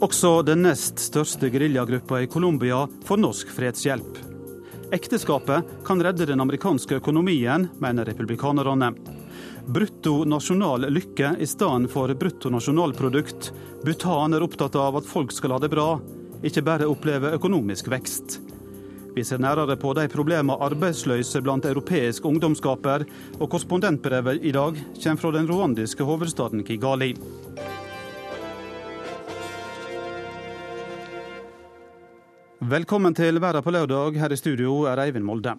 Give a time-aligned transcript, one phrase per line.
[0.00, 4.18] Også den nest største geriljagruppa i Colombia får norsk fredshjelp.
[4.96, 8.94] Ekteskapet kan redde den amerikanske økonomien, mener republikanerne.
[9.68, 13.50] Brutto nasjonal lykke i stedet for brutto nasjonalprodukt.
[13.84, 15.90] Bhutan er opptatt av at folk skal ha det bra,
[16.40, 18.38] ikke bare oppleve økonomisk vekst.
[19.12, 23.04] Vi ser nærere på de problemene arbeidsløse blant europeiske ungdom skaper,
[23.36, 27.12] og korrespondentbrevet i dag kommer fra den rwandiske hovedstaden Kigali.
[32.60, 34.18] Velkommen til Verden på lørdag.
[34.20, 35.54] Her i studio er Eivind Molde.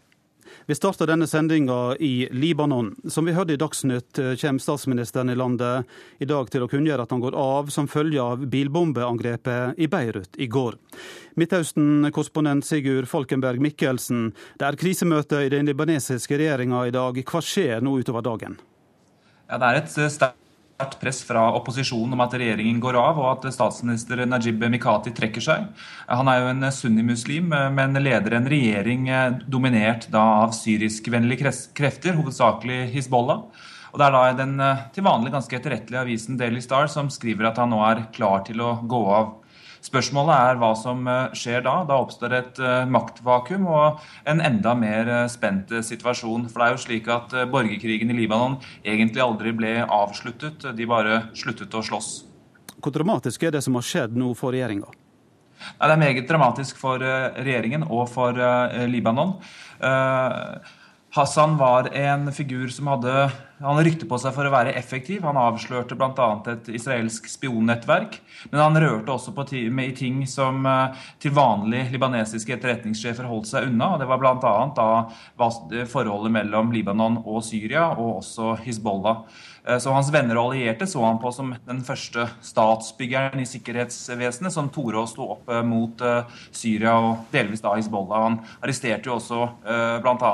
[0.70, 2.91] Vi starter denne sendinga i Libanon.
[3.10, 5.88] Som vi hørte i Dagsnytt, eh, kommer statsministeren i landet
[6.20, 10.38] i dag til å kunngjøre at han går av som følge av bilbombeangrepet i Beirut
[10.38, 10.77] i går.
[11.38, 17.16] Midtøsten-korrespondent Sigurd Falkenberg Mikkelsen, det er krisemøte i den libanesiske regjeringa i dag.
[17.16, 18.60] Hva skjer nå utover dagen?
[19.49, 20.41] Ja, det er et eh, sterkt
[20.82, 25.43] sterkt press fra opposisjonen om at regjeringen går av, og at statsminister Najib Mikati trekker
[25.43, 25.68] seg.
[26.10, 29.10] Han er jo en sunnimuslim, men leder en regjering
[29.46, 33.46] dominert av syriskvennlige krefter, hovedsakelig Hizbollah.
[33.91, 34.55] Og Det er da den
[34.96, 38.63] til vanlig ganske etterrettelige avisen Daily Star som skriver at han nå er klar til
[38.63, 39.34] å gå av
[39.82, 41.79] Spørsmålet er hva som eh, skjer da.
[41.90, 46.46] Da oppstår et eh, maktvakuum og en enda mer eh, spent situasjon.
[46.51, 50.68] For det er jo slik at borgerkrigen i Libanon egentlig aldri ble avsluttet.
[50.77, 52.12] De bare sluttet å slåss.
[52.82, 54.90] Hvor dramatisk er det som har skjedd nå for regjeringa?
[55.62, 58.38] Det er meget dramatisk for regjeringen og for
[58.90, 59.35] Libanon.
[61.12, 63.31] Hassan var en figur som hadde
[63.62, 65.22] han rykte på seg for å være effektiv.
[65.28, 66.29] Han avslørte bl.a.
[66.50, 68.17] et israelsk spionnettverk.
[68.50, 73.51] Men han rørte også på med i ting som eh, til vanlig libanesiske etterretningssjefer holdt
[73.51, 73.94] seg unna.
[73.94, 74.89] og Det var bl.a.
[75.91, 79.21] forholdet mellom Libanon og Syria, og også Hizbollah.
[79.67, 84.53] Eh, så Hans venner og allierte så han på som den første statsbyggeren i sikkerhetsvesenet
[84.53, 88.25] som torde å stå opp eh, mot eh, Syria og delvis da Hizbollah.
[88.25, 89.39] Han arresterte jo også
[90.01, 90.31] bl.a.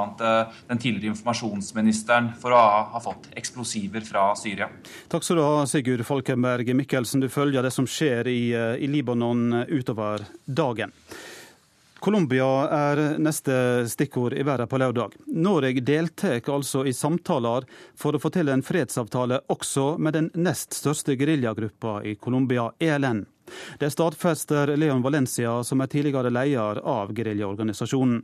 [0.67, 2.59] den tidligere informasjonsministeren for å
[2.93, 4.69] ha fått eksplosiver fra Syria.
[5.11, 7.23] Takk skal du ha, Sigurd Falkenberg Mikkelsen.
[7.23, 10.93] Du følger det som skjer i, i Libanon utover dagen.
[11.99, 15.15] Colombia er neste stikkord i verden på lørdag.
[15.33, 17.65] Norge deltar altså i samtaler
[17.97, 23.25] for å få til en fredsavtale også med den nest største geriljagruppa i Colombia, ELN.
[23.79, 28.23] Det stadfester Leon Valencia, som er tidligere leder av geriljaorganisasjonen.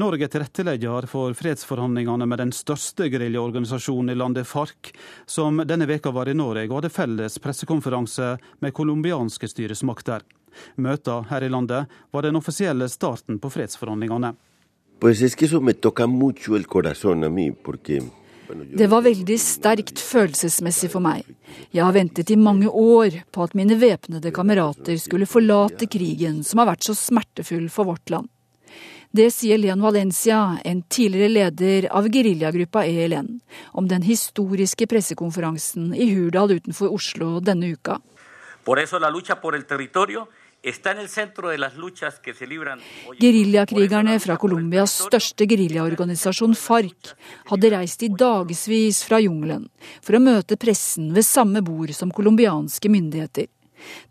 [0.00, 4.92] Norge er tilrettelegger for fredsforhandlingene med den største geriljaorganisasjonen i landet, FARC,
[5.26, 10.24] som denne veka var i Norge og hadde felles pressekonferanse med colombianske styresmakter.
[10.76, 14.34] Møter her i landet var den offisielle starten på fredsforhandlingene.
[18.60, 21.22] Det var veldig sterkt følelsesmessig for meg.
[21.70, 26.60] Jeg har ventet i mange år på at mine væpnede kamerater skulle forlate krigen som
[26.60, 28.28] har vært så smertefull for vårt land.
[29.10, 33.40] Det sier Leon Valencia, en tidligere leder av geriljagruppa ELN,
[33.74, 37.98] om den historiske pressekonferansen i Hurdal utenfor Oslo denne uka.
[38.62, 40.28] Por eso la lucha por el territorio
[43.20, 47.14] Geriljakrigerne fra Colombias største geriljaorganisasjon FARC
[47.48, 49.64] hadde reist i dagevis fra jungelen
[50.04, 53.48] for å møte pressen ved samme bord som colombianske myndigheter.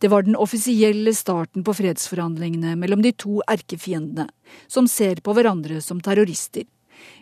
[0.02, 4.26] Det var den offisielle starten på fredsforhandlingene mellom de to erkefiendene,
[4.66, 6.66] som ser på hverandre som terrorister.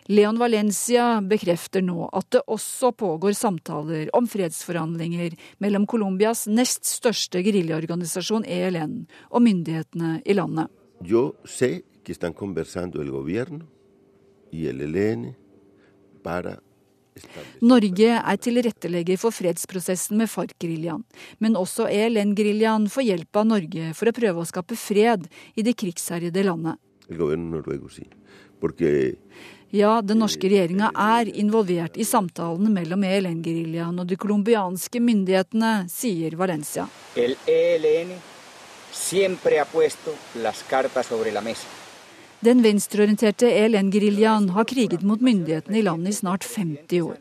[0.08, 7.42] Leon Valencia bekrefter nå at det også pågår samtaler om fredsforhandlinger mellom Colombias nest største
[7.44, 10.72] geriljaorganisasjon ELN og myndighetene i landet.
[11.04, 13.66] Yo sé que están conversando el gobierno
[14.50, 15.34] y el ELN
[16.22, 16.58] para
[17.60, 21.04] Norge er tilrettelegger for fredsprosessen med FARC-geriljaen,
[21.42, 25.26] men også ELN-geriljaen får hjelp av Norge for å prøve å skape fred
[25.58, 26.78] i det krigsherjede landet.
[29.70, 36.38] Ja, den norske regjeringa er involvert i samtalene mellom ELN-geriljaen og de colombianske myndighetene, sier
[36.40, 36.86] Valencia.
[37.12, 38.14] El ELN
[38.96, 41.68] siempre ha puesto las cartas sobre la mesa.
[42.40, 47.18] Den venstreorienterte ELN-geriljaen har kriget mot myndighetene i landet i snart 50 år.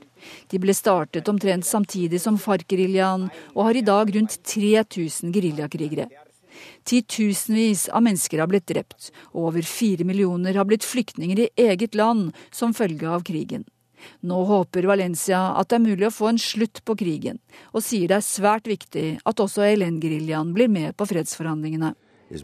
[0.47, 3.27] De ble startet omtrent samtidig som FARC-geriljaen,
[3.57, 6.07] og har i dag rundt 3000 geriljakrigere.
[6.87, 11.95] Titusenvis av mennesker har blitt drept, og over fire millioner har blitt flyktninger i eget
[11.95, 13.65] land som følge av krigen.
[14.21, 17.39] Nå håper Valencia at det er mulig å få en slutt på krigen,
[17.73, 21.93] og sier det er svært viktig at også ELN-geriljaen blir med på fredsforhandlingene.
[22.27, 22.37] Det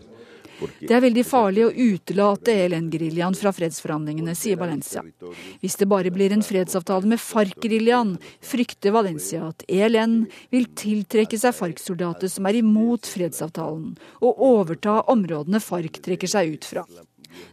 [0.00, 0.19] er.
[0.60, 5.04] Det er veldig farlig å utelate ELN-geriljaen fra fredsforhandlingene, sier Valencia.
[5.62, 11.56] Hvis det bare blir en fredsavtale med FARC-geriljaen, frykter Valencia at ELN vil tiltrekke seg
[11.56, 16.84] FARC-soldater som er imot fredsavtalen, og overta områdene FARC trekker seg ut fra.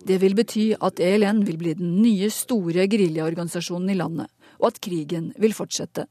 [0.07, 4.79] Det vil bety at ELN vil bli den nye store geriljaorganisasjonen i landet, og at
[4.83, 6.07] krigen vil fortsette.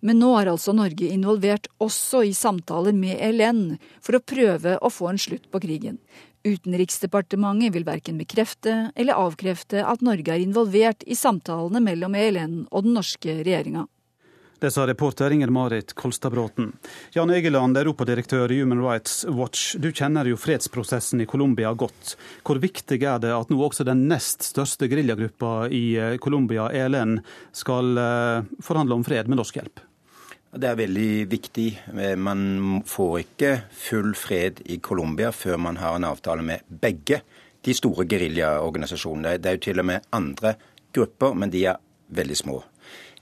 [0.00, 4.92] Men nå er altså Norge involvert også i samtaler med ELN for å prøve å
[4.92, 6.00] få en slutt på krigen.
[6.46, 12.86] Utenriksdepartementet vil verken bekrefte eller avkrefte at Norge er involvert i samtalene mellom ELN og
[12.86, 13.84] den norske regjeringa.
[14.60, 16.72] Det sa reporter Inger Marit Kolstadbråten.
[17.12, 19.76] Jan Egeland, europadirektør i Human Rights Watch.
[19.80, 22.12] Du kjenner jo fredsprosessen i Colombia godt.
[22.44, 27.22] Hvor viktig er det at nå også den nest største geriljagruppa i eh, Colombia, ELN,
[27.56, 29.80] skal eh, forhandle om fred med norsk hjelp?
[30.52, 31.68] Det er veldig viktig.
[32.20, 37.22] Man får ikke full fred i Colombia før man har en avtale med begge
[37.64, 39.38] de store geriljaorganisasjonene.
[39.40, 40.58] Det er jo til og med andre
[40.92, 41.80] grupper, men de er
[42.12, 42.60] veldig små.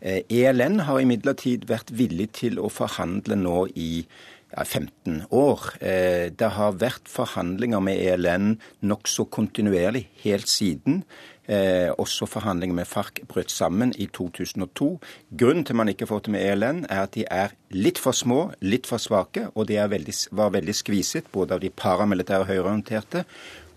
[0.03, 4.05] ELN eh, e har imidlertid vært villig til å forhandle nå i
[4.57, 5.65] 15 år.
[5.81, 11.03] Eh, det har vært forhandlinger med ELN nokså kontinuerlig helt siden.
[11.49, 14.99] Eh, også forhandlinger med FARC brøt sammen i 2002.
[15.33, 18.53] Grunnen til man ikke får til med ELN, er at de er litt for små,
[18.61, 23.25] litt for svake, og de veldig, var veldig skviset både av de paramilitære høyreorienterte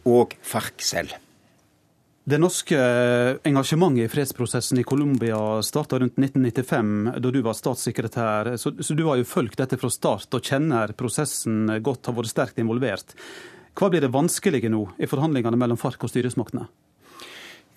[0.06, 1.15] og FARC selv.
[2.23, 2.77] Det norske
[3.50, 8.51] engasjementet i fredsprosessen i Colombia starta rundt 1995, da du var statssekretær.
[8.62, 12.29] Så, så, du har jo fulgt dette fra start og kjenner prosessen godt, har vært
[12.29, 13.15] sterkt involvert.
[13.73, 16.68] Hva blir det vanskelige nå i forhandlingene mellom FARC og styresmaktene?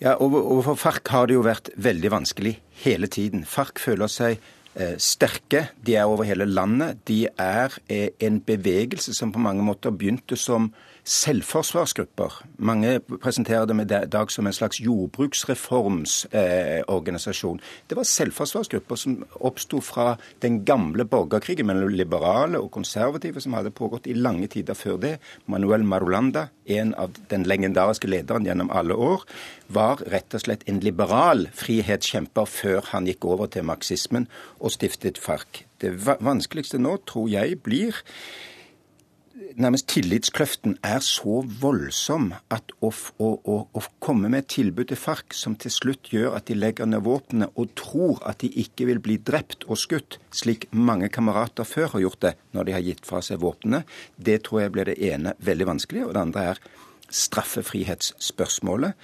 [0.03, 3.47] Ja, Overfor FARC har det jo vært veldig vanskelig hele tiden.
[3.49, 4.45] FARC føler seg
[4.97, 5.67] sterke.
[5.85, 6.97] De er over hele landet.
[7.07, 10.73] De er eh, en bevegelse som på mange måter begynte som
[11.05, 12.33] selvforsvarsgrupper.
[12.57, 17.59] Mange presenterer det med dag som en slags jordbruksreformsorganisasjon.
[17.59, 23.53] Eh, det var selvforsvarsgrupper som oppsto fra den gamle borgerkrigen mellom liberale og konservative, som
[23.53, 25.19] hadde pågått i lange tider før det.
[25.45, 29.21] Manuel Marulanda, en av den legendariske lederen gjennom alle år,
[29.67, 34.27] var rett og slett en liberal frihetskjemper før han gikk over til marxismen
[34.65, 35.63] og stiftet FARC.
[35.81, 38.01] Det vanskeligste nå, tror jeg, blir
[39.55, 44.99] nærmest tillitskløften er så voldsom at å, å, å, å, komme med et tilbud til
[44.99, 48.87] FARC som til slutt gjør at de legger ned våpnene og tror at de ikke
[48.89, 52.85] vil bli drept og skutt, slik mange kamerater før har gjort det når de har
[52.85, 53.83] gitt fra seg våpnene,
[54.15, 56.05] det tror jeg blir det ene veldig vanskelig.
[56.07, 56.63] Og det andre er
[57.15, 58.95] straffrihetsspørsmålet.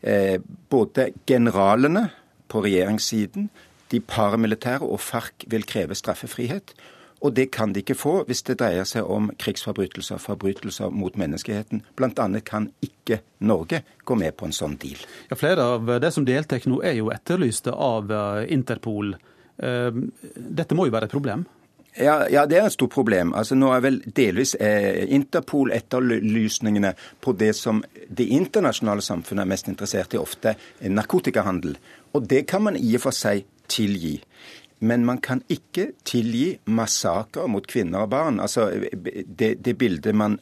[0.00, 0.38] Eh,
[0.70, 2.06] både generalene
[2.50, 3.50] på regjeringssiden,
[3.90, 6.74] de paramilitære og FARC vil kreve straffefrihet.
[7.20, 11.82] Og det kan de ikke få hvis det dreier seg om krigsforbrytelser, forbrytelser mot menneskeheten.
[11.96, 15.00] Blant annet kan ikke Norge gå med på en sånn deal.
[15.28, 19.14] Ja, flere av det som deltar nå er jo etterlyste av eh, Interpol.
[19.60, 19.90] Eh,
[20.36, 21.44] dette må jo være et problem?
[21.98, 23.34] Ja, ja, det er et stort problem.
[23.36, 29.68] Altså, nå er vel delvis eh, Interpol-etterlysningene på det som det internasjonale samfunnet er mest
[29.68, 30.54] interessert i ofte,
[30.86, 31.76] narkotikahandel.
[32.14, 34.18] Og det kan man i og for seg tilgi.
[34.80, 38.40] Men man kan ikke tilgi massakrer mot kvinner og barn.
[38.40, 38.70] Altså,
[39.38, 40.38] det, det bildet man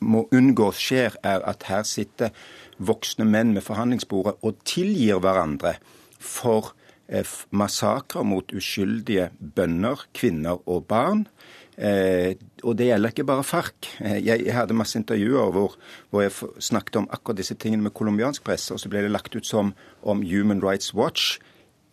[0.00, 2.30] må unngå skjer, er at her sitter
[2.78, 5.76] voksne menn med forhandlingsbordet og tilgir hverandre
[6.18, 6.72] for
[7.08, 11.26] eh, massakrer mot uskyldige bønder, kvinner og barn.
[11.74, 13.90] Eh, og det gjelder ikke bare FARC.
[14.00, 15.74] Eh, jeg, jeg hadde masse intervjuer hvor,
[16.10, 19.34] hvor, jeg snakket om akkurat disse tingene med colombiansk presse, og så ble det lagt
[19.34, 21.40] ut som om Human Rights Watch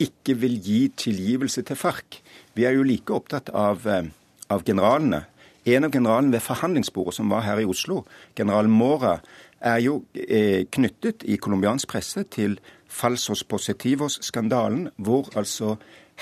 [0.05, 2.21] ikke vil gi tilgivelse til FARC.
[2.55, 4.09] Vi er jo like opptatt av, eh,
[4.49, 5.25] av generalene.
[5.65, 8.05] En av generalene ved forhandlingsbordet som var her i Oslo,
[8.35, 9.19] general Mora,
[9.61, 15.77] er jo eh, knyttet i colombiansk presse til Falsos Positivos-skandalen, hvor altså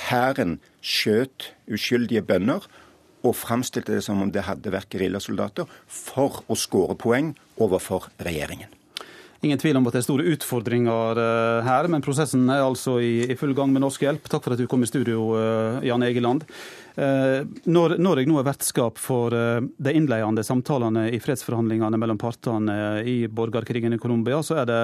[0.10, 2.68] hæren skjøt uskyldige bønder
[3.24, 8.79] og framstilte det som om det hadde vært geriljasoldater for å skåre poeng overfor regjeringen.
[9.42, 13.24] Ingen tvil om at det er store utfordringer eh, her, men prosessen er altså i,
[13.40, 14.28] full gang med norsk hjelp.
[14.28, 16.44] Takk for at du kom i studio, eh, Jan Egeland.
[17.00, 22.76] Eh, når Norge nå er vertskap for de innledende samtalene i fredsforhandlingene mellom partene
[23.08, 24.82] i borgerkrigen i Colombia, så er det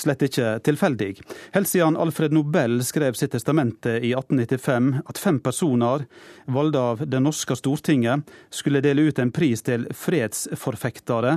[0.00, 1.10] slett ikke tilfeldig.
[1.52, 6.08] Helt siden Alfred Nobel skrev sitt testamente i 1895 at fem personer,
[6.48, 11.36] valgt av det norske Stortinget, skulle dele ut en pris til fredsforfektere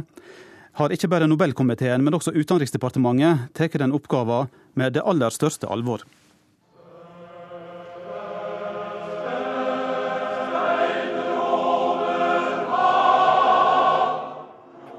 [0.76, 6.04] har ikke bare Nobelkomiteen, men også Utenriksdepartementet tatt den oppgaven med det aller største alvor.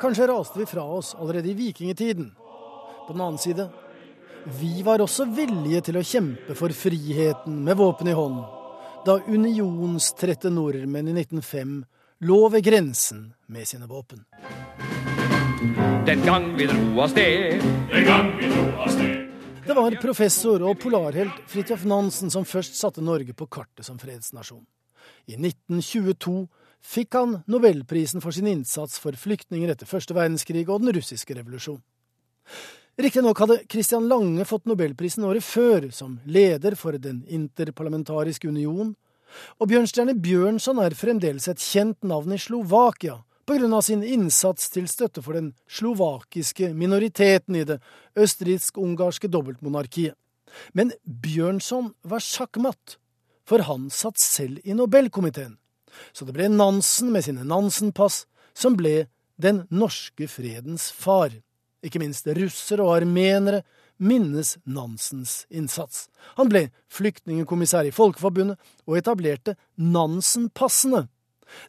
[0.01, 2.31] Kanskje raste vi fra oss allerede i vikingtiden.
[3.07, 3.69] På den annen side,
[4.61, 8.45] vi var også villige til å kjempe for friheten med våpen i hånd,
[9.07, 11.81] da unionstrette nordmenn i 1905
[12.29, 14.25] lå ved grensen med sine våpen.
[16.07, 17.63] Den gang vi dro av sted.
[17.91, 19.27] Den gang vi dro av sted.
[19.67, 24.63] Det var professor og polarhelt Fridtjof Nansen som først satte Norge på kartet som fredsnasjon.
[25.27, 26.47] I 1922
[26.87, 31.83] fikk han nobelprisen for sin innsats for flyktninger etter første verdenskrig og den russiske revolusjon.
[32.97, 38.95] Riktignok hadde Christian Lange fått nobelprisen året før, som leder for Den interparlamentariske union,
[39.59, 43.83] og Bjørnstjerne Bjørnson er fremdeles et kjent navn i Slovakia, pga.
[43.83, 47.81] sin innsats til støtte for den slovakiske minoriteten i det
[48.17, 50.15] østerriksk-ungarske dobbeltmonarkiet.
[50.73, 52.99] Men Bjørnson var sjakkmatt,
[53.47, 55.59] for han satt selv i Nobelkomiteen.
[56.13, 58.25] Så det ble Nansen med sine Nansen-pass
[58.55, 61.31] som ble den norske fredens far.
[61.85, 63.63] Ikke minst russere og armenere
[63.97, 66.07] minnes Nansens innsats.
[66.37, 71.07] Han ble flyktningkommissær i Folkeforbundet og etablerte Nansen-passene,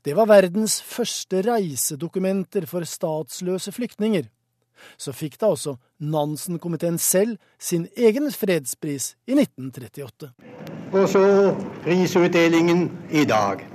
[0.05, 4.27] det var verdens første reisedokumenter for statsløse flyktninger.
[4.97, 10.31] Så fikk da også Nansen-komiteen selv sin egen fredspris i 1938.
[10.93, 11.23] Og så
[11.83, 13.65] prisutdelingen i dag.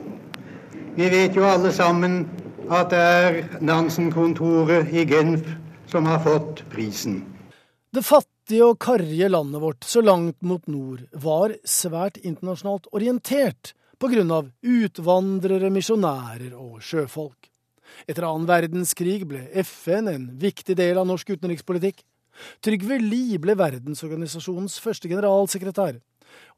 [0.97, 2.23] Vi vet jo alle sammen
[2.71, 5.49] at det er Nansen-kontoret i Genf
[5.91, 7.23] som har fått prisen.
[7.93, 14.49] Det fattige og karrige landet vårt så langt mot nord var svært internasjonalt orientert av
[14.67, 17.47] utvandrere, misjonærer og sjøfolk.
[18.09, 22.03] Etter annen verdenskrig ble FN en viktig del av norsk utenrikspolitikk.
[22.65, 26.01] Trygve Lie ble verdensorganisasjonens første generalsekretær,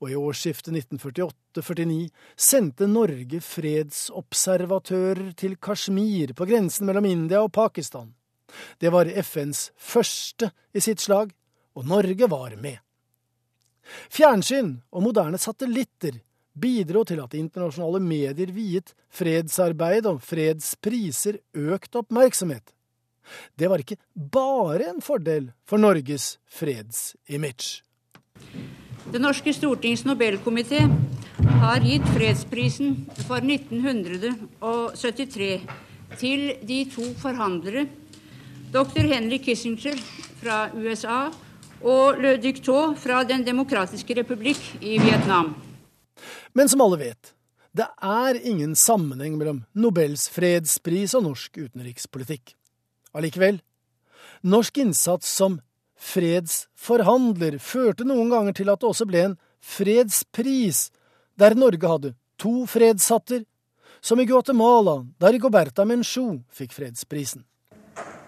[0.00, 8.14] og i årsskiftet 1948–49 sendte Norge fredsobservatører til Kashmir på grensen mellom India og Pakistan.
[8.80, 11.34] Det var FNs første i sitt slag,
[11.74, 12.78] og Norge var med.
[14.08, 16.22] Fjernsyn og moderne satellitter
[16.54, 22.74] bidro til at internasjonale medier viet fredsarbeid og fredspriser økt oppmerksomhet.
[23.56, 27.82] Det var ikke bare en fordel for Norges fredsimage.
[29.12, 30.90] Det norske Stortings Nobelkomité
[31.60, 35.60] har gitt fredsprisen for 1973
[36.20, 37.86] til de to forhandlere,
[38.72, 39.06] dr.
[39.06, 39.96] Henry Kissinger
[40.40, 41.30] fra USA
[41.84, 45.54] og Le Ductot fra Den demokratiske republikk i Vietnam.
[46.54, 47.32] Men som alle vet,
[47.74, 52.52] det er ingen sammenheng mellom Nobels fredspris og norsk utenrikspolitikk.
[53.14, 53.58] Allikevel,
[54.46, 55.58] norsk innsats som
[55.98, 60.92] fredsforhandler førte noen ganger til at det også ble en fredspris,
[61.34, 63.42] der Norge hadde to fredshatter,
[64.04, 67.42] som i Guatemala, der Rigoberta Menchú fikk fredsprisen.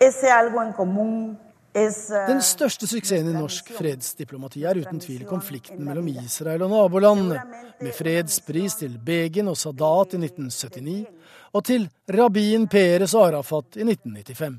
[0.03, 1.37] Ese algo en común
[1.77, 7.41] den største suksessen i norsk fredsdiplomati er uten tvil konflikten mellom Israel og nabolandene,
[7.81, 11.05] med fredspris til Begin og Sadat i 1979
[11.53, 14.57] og til Rabin Peres og Arafat i 1995.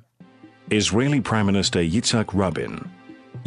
[0.71, 2.79] Israeli Prime Minister Yitzhak Rabin,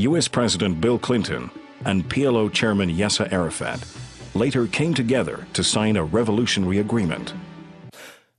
[0.08, 1.50] US President Bill Clinton
[1.84, 3.86] and PLO Chairman Yasser Arafat
[4.34, 7.34] later came together to sign a revolutionary agreement.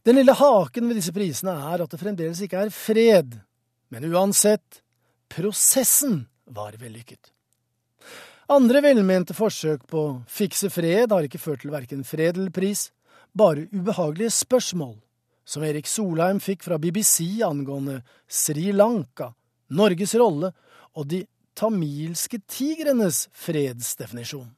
[0.05, 3.37] Den lille haken ved disse prisene er at det fremdeles ikke er fred.
[3.91, 4.81] Men uansett,
[5.35, 7.31] prosessen var vellykket.
[8.51, 12.89] Andre velmente forsøk på å fikse fred har ikke ført til verken fred eller pris,
[13.31, 14.97] bare ubehagelige spørsmål,
[15.47, 19.31] som Erik Solheim fikk fra BBC angående Sri Lanka,
[19.71, 20.51] Norges rolle
[20.99, 21.23] og de
[21.55, 24.49] tamilske tigrenes fredsdefinisjon.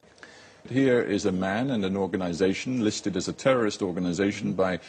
[0.69, 4.79] Here is a man and an organization listed as a terrorist organization by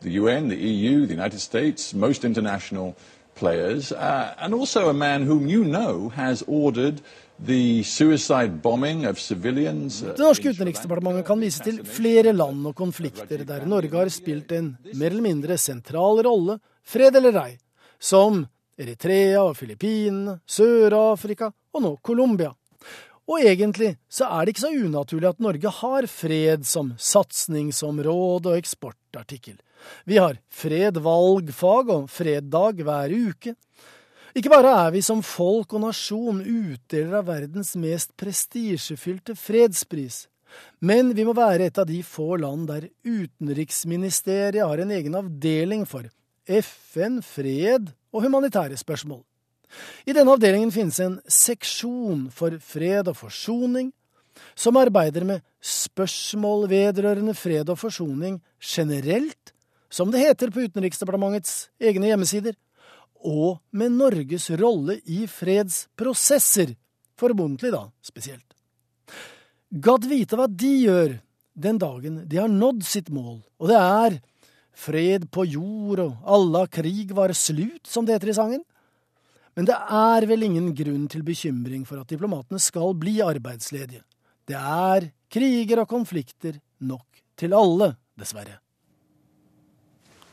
[0.00, 2.94] the UN, the EU, the United States, most international
[3.38, 7.00] players, uh, and also a man whom you know has ordered
[7.38, 10.02] the suicide bombing of civilians.
[10.02, 14.52] Uh, det norske utenriksdepartementet kan vise til flere land og konflikter der Norge har spilt
[14.56, 17.56] en mer eller mindre sentral rolle, fred eller ei,
[17.98, 18.44] som
[18.76, 22.52] Eritrea og Filippinene, Sør-Afrika og nå Colombia.
[23.26, 28.58] Og egentlig så er det ikke så unaturlig at Norge har fred som satsingsområde og
[28.60, 29.56] eksportartikkel.
[30.04, 33.54] Vi har fred valgfag og freddag hver uke.
[34.36, 40.26] Ikke bare er vi som folk og nasjon utdeler av verdens mest prestisjefylte fredspris,
[40.84, 45.86] men vi må være et av de få land der utenriksministeriet har en egen avdeling
[45.88, 46.04] for
[46.46, 49.22] FN, fred og humanitære spørsmål.
[50.06, 53.90] I denne avdelingen finnes en seksjon for fred og forsoning,
[54.54, 59.55] som arbeider med spørsmål vedrørende fred og forsoning generelt
[59.96, 62.56] som det heter på Utenriksdepartementets egne hjemmesider,
[63.24, 66.74] og med Norges rolle i fredsprosesser,
[67.16, 68.44] formodentlig da spesielt.
[69.72, 71.16] Gadd vite hva de gjør
[71.56, 74.18] den dagen de har nådd sitt mål, og det er
[74.76, 78.62] fred på jord og alla krig var slut, som det heter i sangen.
[79.56, 84.04] Men det er vel ingen grunn til bekymring for at diplomatene skal bli arbeidsledige.
[84.46, 88.60] Det er kriger og konflikter nok til alle, dessverre.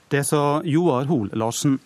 [0.10, 1.79] Det sa Joar Hoel Larsen.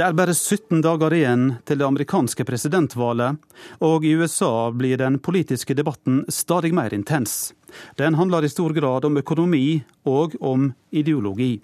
[0.00, 3.36] Det er bare 17 dager igjen til det amerikanske presidentvalget,
[3.84, 7.52] og i USA blir den politiske debatten stadig mer intens.
[8.00, 11.58] Den handler i stor grad om økonomi og om ideologi.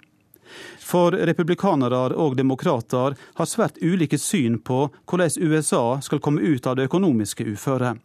[0.79, 6.77] For republikanere og demokrater har svært ulike syn på hvordan USA skal komme ut av
[6.77, 7.97] det økonomiske uføret.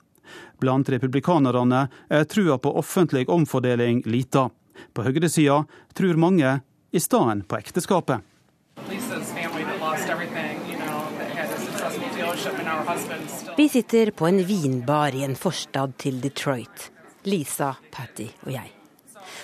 [0.61, 4.49] Blant republikanerne er trua på offentlig omfordeling lita.
[4.93, 5.63] På høyresida
[5.95, 6.61] tror mange
[6.93, 8.21] i stedet på ekteskapet.
[13.57, 16.91] Vi sitter på en vinbar i en forstad til Detroit.
[17.25, 18.73] Lisa, Patty og jeg.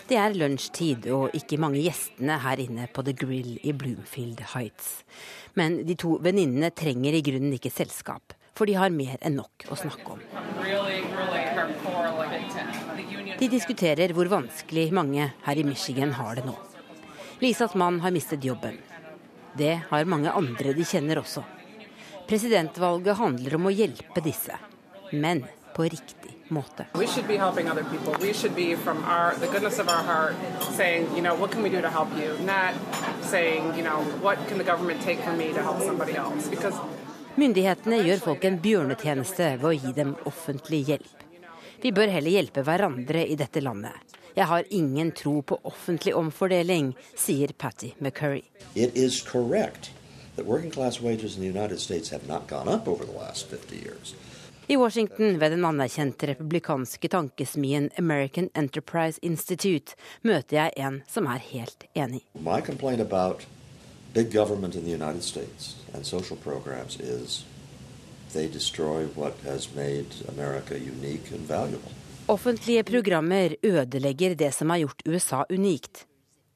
[0.09, 5.02] Det er lunsjtid og ikke mange gjestene her inne på The Grill i Bloomfield Heights.
[5.54, 9.68] Men de to venninnene trenger i grunnen ikke selskap, for de har mer enn nok
[9.68, 10.23] å snakke om.
[13.38, 16.57] De diskuterer hvor vanskelig mange her i Michigan har det nå.
[17.38, 18.78] Lisas mann har mistet jobben.
[19.54, 21.45] Det har mange andre de kjenner også.
[22.28, 24.59] Presidentvalget handler om å hjelpe disse,
[25.12, 25.45] men
[25.76, 26.85] på riktig måte.
[37.38, 41.17] Myndighetene gjør folk en bjørnetjeneste ved å gi dem offentlig hjelp.
[41.82, 43.94] Vi bør heller hjelpe hverandre i dette landet.
[44.34, 48.42] Jeg har ingen tro på offentlig omfordeling, sier Patty McCurry.
[48.74, 49.90] It is correct
[50.36, 53.46] that working class wages in the United States have not gone up over the last
[53.50, 54.14] 50 years.
[54.70, 61.38] I Washington, ved den anerkjente republikanske tankesmien American Enterprise Institute, møter jeg en som er
[61.38, 62.20] helt enig.
[62.34, 63.46] My complaint about
[64.12, 67.44] big government in the United States and social programs is
[68.32, 71.92] they destroy what has made America unique and valuable.
[72.28, 76.04] Offentlige programmer ødelegger det som har gjort USA unikt.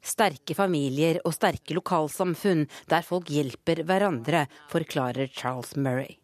[0.02, 6.18] Sterke familier og sterke lokalsamfunn der folk hjelper hverandre, forklarer Charles Murray.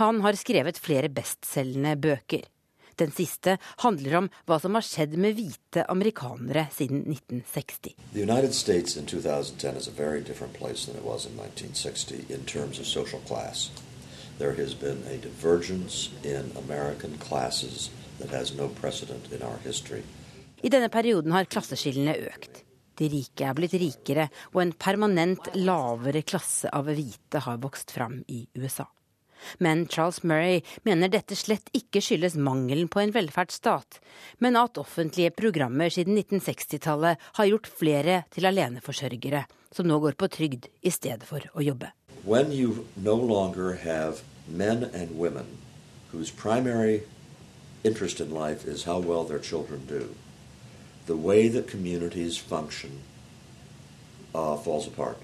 [0.00, 2.48] Han har skrevet flere bestselgende bøker.
[2.96, 7.94] Den siste handler om hva som har skjedd med hvite amerikanere siden 1960.
[8.12, 12.26] The United States in 2010 is a very different place than it was in 1960
[12.34, 13.70] in terms of social class.
[14.42, 20.02] There has been a divergence in American classes that has no precedent in our history.
[20.62, 22.64] I denne perioden har klasseskillene økt.
[22.98, 28.16] De rike er blitt rikere, og en permanent lavere klasse av hvite har vokst fram
[28.26, 28.88] i USA.
[29.62, 34.00] Men Charles Murray mener dette slett ikke skyldes mangelen på en velferdsstat,
[34.42, 40.32] men at offentlige programmer siden 1960-tallet har gjort flere til aleneforsørgere, som nå går på
[40.34, 41.94] trygd i stedet for å jobbe.
[42.26, 45.46] When you no longer have men and women
[46.12, 47.02] whose primary
[47.84, 50.14] interest in life is how well their children do,
[51.06, 52.90] the way that communities function
[54.34, 55.16] uh, falls apart.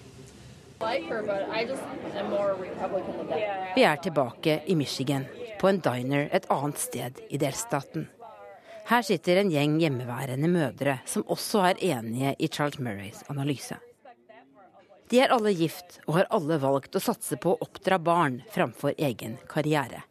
[3.75, 5.25] Vi er tilbake i Michigan,
[5.61, 8.07] på en diner et annet sted i delstaten.
[8.89, 13.77] Her sitter en gjeng hjemmeværende mødre som også er enige i Charles Murrays analyse.
[15.09, 18.93] De er alle gift og har alle valgt å satse på å oppdra barn framfor
[18.99, 20.03] egen karriere.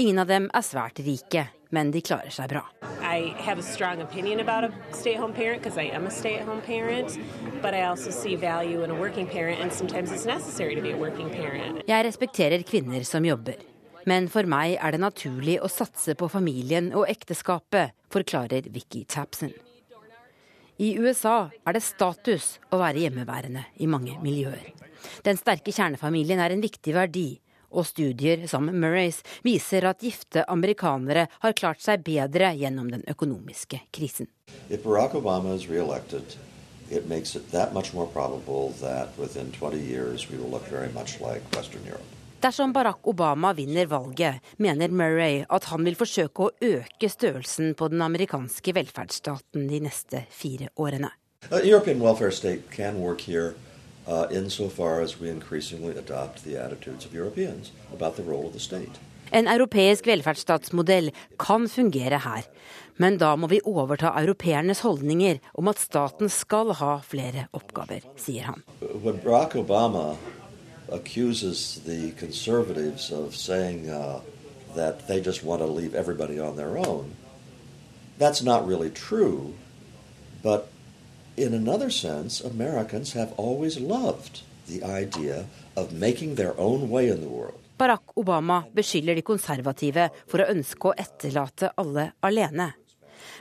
[0.00, 2.62] Ingen av dem er svært rike, men de klarer seg bra.
[11.36, 11.84] Parent.
[11.92, 13.60] Jeg respekterer kvinner som jobber,
[14.08, 19.52] men for meg er det naturlig å satse på familien og ekteskapet, forklarer Vicky Tapson.
[20.76, 24.72] I USA er det status å være hjemmeværende i mange miljøer.
[25.22, 27.28] Den sterke kjernefamilien er en viktig verdi,
[27.70, 33.84] og studier som Murrays viser at gifte amerikanere har klart seg bedre gjennom den økonomiske
[33.94, 34.30] krisen.
[34.68, 36.34] If Barack Obama is reelected,
[36.90, 40.90] it makes it that much more probable that within 20 years we will look very
[40.92, 42.13] much like Western Europe.
[42.44, 47.86] Dersom Barack Obama vinner valget, mener Murray at han vil forsøke å øke størrelsen på
[47.88, 51.08] den amerikanske velferdsstaten de neste fire årene.
[51.48, 53.54] A European welfare state can work here
[54.04, 58.60] uh, insofar as we increasingly adopt the attitudes of Europeans about the role of the
[58.60, 59.00] state.
[59.32, 62.44] En europeisk velferdsstatsmodell kan fungere her,
[63.00, 68.52] men da må vi overta europeernes holdninger om at staten skal ha flere oppgaver, sier
[68.52, 68.64] han.
[69.00, 70.10] When Barack Obama
[70.90, 74.20] accuses the conservatives of saying uh,
[74.74, 77.14] that they just want to leave everybody on their own,
[78.18, 79.54] that's not really true.
[80.42, 80.68] But
[81.36, 87.20] in another sense, Americans have always loved the idea of making their own way in
[87.20, 87.60] the world.
[87.76, 92.70] Barack Obama beskylder de konservative for å ønske å etterlate alle alene.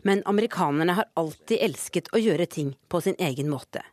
[0.02, 3.84] Men amerikanerne har alltid elsket å gjøre ting på sin egen måte.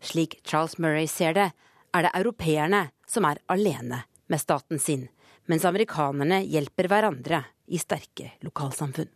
[0.00, 1.48] Slik Charles Murray ser det,
[1.94, 5.06] er det europeerne som er alene med staten sin,
[5.46, 9.10] mens amerikanerne hjelper hverandre i sterke lokalsamfunn.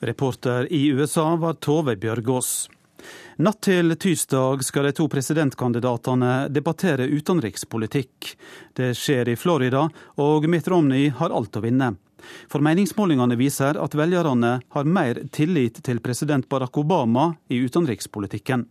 [0.00, 2.70] Reporter i USA var Tove Bjørgaas.
[3.40, 8.34] Natt til tirsdag skal de to presidentkandidatene debattere utenrikspolitikk.
[8.76, 9.86] Det skjer i Florida,
[10.20, 11.94] og Mitt Romney har alt å vinne.
[12.52, 18.66] For meningsmålingene viser at velgerne har mer tillit til president Barack Obama i utenrikspolitikken.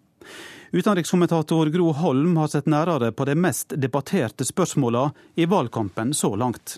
[0.72, 6.76] Utenrikskommentator Gro Holm har sett nærere på de mest debatterte spørsmålene i valgkampen så langt.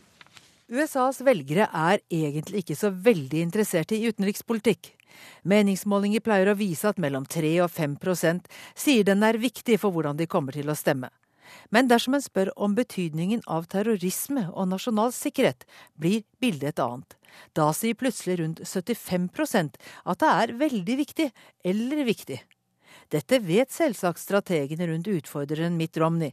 [0.72, 4.94] USAs velgere er egentlig ikke så veldig interessert i utenrikspolitikk.
[5.44, 7.98] Meningsmålinger pleier å vise at mellom 3 og 5
[8.80, 11.10] sier den er viktig for hvordan de kommer til å stemme.
[11.70, 15.68] Men dersom en spør om betydningen av terrorisme og nasjonal sikkerhet,
[16.00, 17.18] blir bildet et annet.
[17.52, 19.76] Da sier plutselig rundt 75%
[20.06, 21.30] at det er veldig viktig,
[21.68, 22.40] eller viktig.
[23.12, 26.32] Dette vet selvsagt strategene rundt utfordreren Mitt Romney.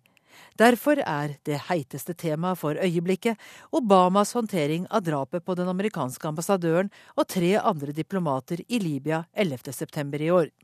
[0.55, 3.41] Derfor er det heiteste temaet for øyeblikket
[3.75, 10.23] Obamas håndtering av drapet på den amerikanske ambassadøren og tre andre diplomater i Libya 11.9.
[10.23, 10.55] i år.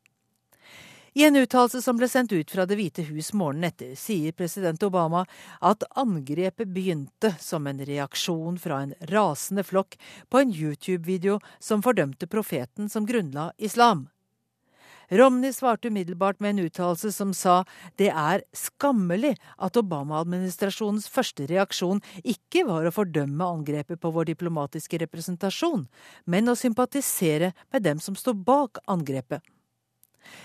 [1.15, 4.83] I en uttalelse som ble sendt ut fra Det hvite hus morgenen etter, sier president
[4.83, 5.23] Obama
[5.63, 9.95] at angrepet begynte som en reaksjon fra en rasende flokk
[10.31, 14.09] på en YouTube-video som fordømte profeten som grunnla islam.
[15.09, 17.63] Romney svarte umiddelbart med en uttalelse som sa
[18.01, 25.01] det er skammelig at Obama-administrasjonens første reaksjon ikke var å fordømme angrepet på vår diplomatiske
[25.05, 25.87] representasjon,
[26.25, 29.43] men å sympatisere med dem som står bak angrepet.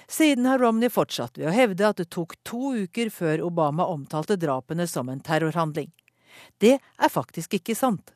[0.07, 4.35] Siden har Romney fortsatt ved å hevde at det tok to uker før Obama omtalte
[4.39, 5.91] drapene som en terrorhandling.
[6.59, 8.13] Det er faktisk ikke sant.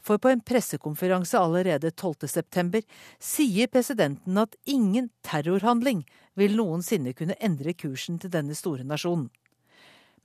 [0.00, 2.82] For på en pressekonferanse allerede 12.9
[3.18, 6.04] sier presidenten at ingen terrorhandling
[6.36, 9.30] vil noensinne kunne endre kursen til denne store nasjonen.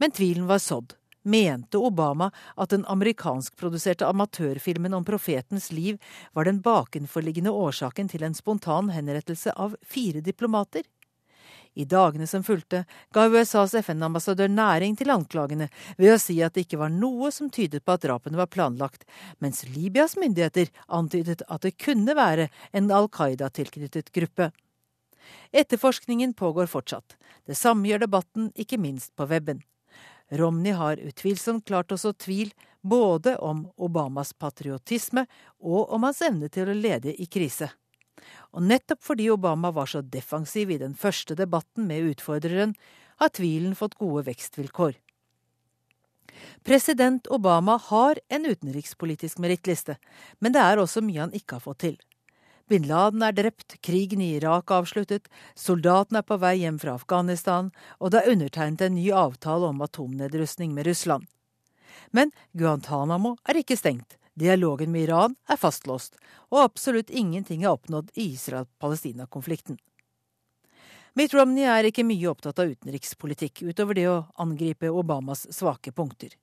[0.01, 5.99] Men tvilen var sådd mente Obama at den amerikanskproduserte amatørfilmen om profetens liv
[6.33, 10.81] var den bakenforliggende årsaken til en spontan henrettelse av fire diplomater.
[11.73, 12.83] I dagene som fulgte,
[13.15, 17.49] ga USAs FN-ambassadør næring til anklagene ved å si at det ikke var noe som
[17.49, 19.05] tydet på at drapene var planlagt,
[19.39, 24.51] mens Libyas myndigheter antydet at det kunne være en Al Qaida-tilknyttet gruppe.
[25.51, 27.15] Etterforskningen pågår fortsatt.
[27.47, 29.63] Det samme gjør debatten, ikke minst på webben.
[30.31, 35.25] Romney har utvilsomt klart å så tvil både om Obamas patriotisme
[35.59, 37.69] og om hans evne til å lede i krise.
[38.55, 42.75] Og nettopp fordi Obama var så defensiv i den første debatten med utfordreren,
[43.21, 44.95] har tvilen fått gode vekstvilkår.
[46.63, 49.97] President Obama har en utenrikspolitisk merittliste,
[50.39, 51.99] men det er også mye han ikke har fått til.
[52.71, 55.25] Bin Laden er drept, krigen i Irak avsluttet,
[55.59, 57.67] soldatene er på vei hjem fra Afghanistan,
[57.99, 61.27] og det er undertegnet en ny avtale om atomnedrustning med Russland.
[62.15, 66.17] Men Guantánamo er ikke stengt, dialogen med Iran er fastlåst,
[66.51, 69.79] og absolutt ingenting er oppnådd i Israel-Palestina-konflikten.
[71.13, 76.37] Mitt Romney er ikke mye opptatt av utenrikspolitikk, utover det å angripe Obamas svake punkter.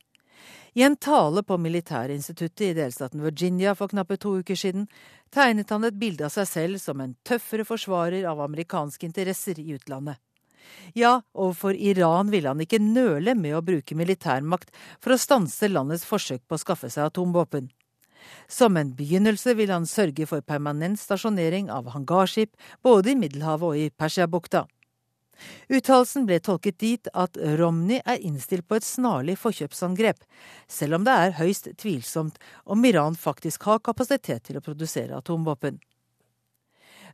[0.76, 4.87] I en tale på Militærinstituttet i delstaten Virginia for knappe to uker siden
[5.34, 9.72] tegnet han et bilde av seg selv som en tøffere forsvarer av amerikanske interesser i
[9.74, 10.20] utlandet.
[10.92, 16.04] Ja, overfor Iran ville han ikke nøle med å bruke militærmakt for å stanse landets
[16.06, 17.70] forsøk på å skaffe seg atomvåpen.
[18.48, 23.78] Som en begynnelse vil han sørge for permanent stasjonering av hangarskip både i Middelhavet og
[23.78, 24.66] i Persiabukta.
[25.70, 30.24] Uttalelsen ble tolket dit at Romney er innstilt på et snarlig forkjøpsangrep,
[30.66, 35.78] selv om det er høyst tvilsomt om Iran faktisk har kapasitet til å produsere atomvåpen.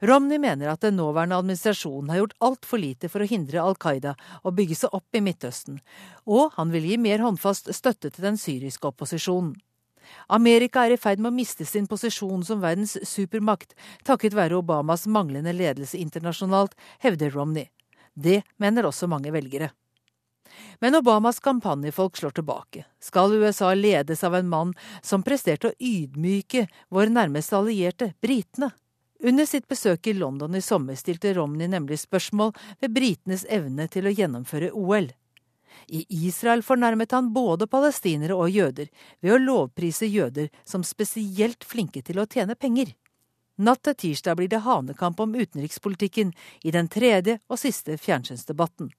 [0.04, 4.16] Romney mener at den nåværende administrasjonen har gjort altfor lite for å hindre Al Qaida
[4.42, 5.78] å bygge seg opp i Midtøsten,
[6.26, 9.54] og han vil gi mer håndfast støtte til den syriske opposisjonen.
[10.28, 15.06] Amerika er i ferd med å miste sin posisjon som verdens supermakt takket være Obamas
[15.06, 17.70] manglende ledelse internasjonalt, hevder Romney.
[18.14, 19.72] Det mener også mange velgere.
[20.78, 22.84] Men Obamas kampanjefolk slår tilbake.
[23.00, 28.70] Skal USA ledes av en mann som presterte å ydmyke vår nærmeste allierte, britene?
[29.24, 34.06] Under sitt besøk i London i sommer stilte Romney nemlig spørsmål ved britenes evne til
[34.06, 35.08] å gjennomføre OL.
[35.88, 42.02] I Israel fornærmet han både palestinere og jøder ved å lovprise jøder som spesielt flinke
[42.02, 42.94] til å tjene penger.
[43.56, 46.32] Natt til tirsdag blir det hanekamp om utenrikspolitikken
[46.66, 48.90] i den tredje og siste fjernsynsdebatten.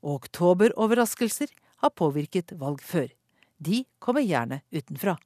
[0.00, 1.52] Og oktoberoverraskelser
[1.84, 3.10] har påvirket valg før.
[3.60, 5.18] De kommer gjerne utenfra.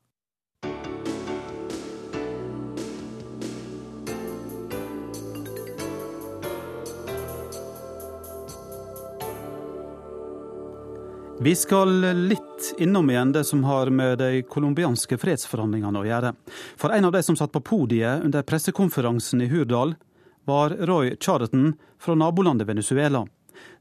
[11.45, 16.31] Vi skal litt innom igjen det som har med de colombianske fredsforhandlingene å gjøre.
[16.81, 19.93] For en av de som satt på podiet under pressekonferansen i Hurdal,
[20.49, 23.27] var Roy Charleton fra nabolandet Venezuela.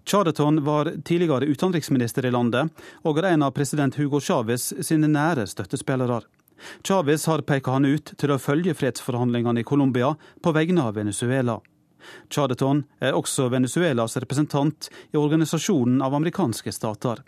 [0.03, 2.67] Charleton var tidligere utenriksminister i landet,
[3.07, 6.19] og er en av president Hugo Chávez sine nære støttespillere.
[6.83, 11.61] Chávez har pekt han ut til å følge fredsforhandlingene i Colombia på vegne av Venezuela.
[12.27, 17.23] Charleton er også Venezuelas representant i Organisasjonen av amerikanske stater.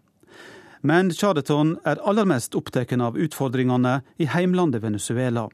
[0.86, 5.48] Men Chadeton er aller mest opptatt av utfordringene i heimlandet Venezuela.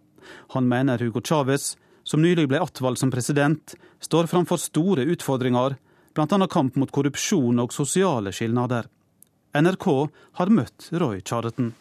[0.52, 5.78] Han mener Hugo Chávez, som nylig ble attvalgt som president, står framfor store utfordringer,
[6.12, 6.48] bl.a.
[6.52, 8.89] kamp mot korrupsjon og sosiale skilnader.
[9.56, 9.88] NRK
[10.41, 11.72] har møtt Roy Charleton.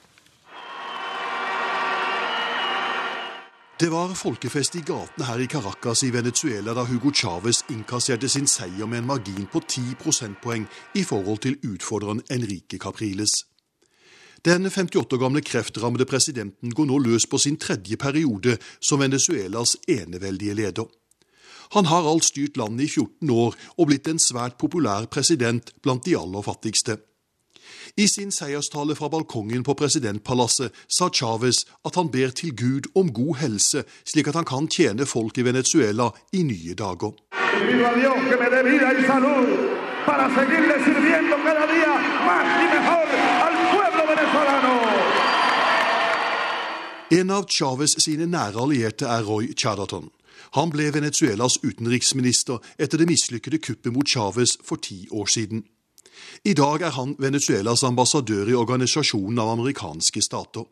[3.81, 8.45] Det var folkefest i gatene her i Caracas i Venezuela da Hugo Chávez innkasserte sin
[8.45, 10.67] seier med en margin på 10 prosentpoeng
[11.01, 13.47] i forhold til utfordreren Enrique Capriles.
[14.45, 19.79] Den 58 år gamle kreftrammede presidenten går nå løs på sin tredje periode som Venezuelas
[19.89, 20.85] eneveldige leder.
[21.73, 26.05] Han har alt styrt landet i 14 år og blitt en svært populær president blant
[26.05, 27.01] de aller fattigste.
[27.97, 33.13] I sin seierstale fra balkongen på presidentpalasset sa Chávez at han ber til Gud om
[33.13, 37.13] god helse, slik at han kan tjene folk i Venezuela i nye dager.
[47.11, 50.11] En av Chávez sine nære allierte er Roy Chadaton.
[50.55, 55.65] Han ble Venezuelas utenriksminister etter det mislykkede kuppet mot Chávez for ti år siden.
[56.45, 60.65] I dag er han Venezuelas ambassadør i Organisasjonen av amerikanske stater.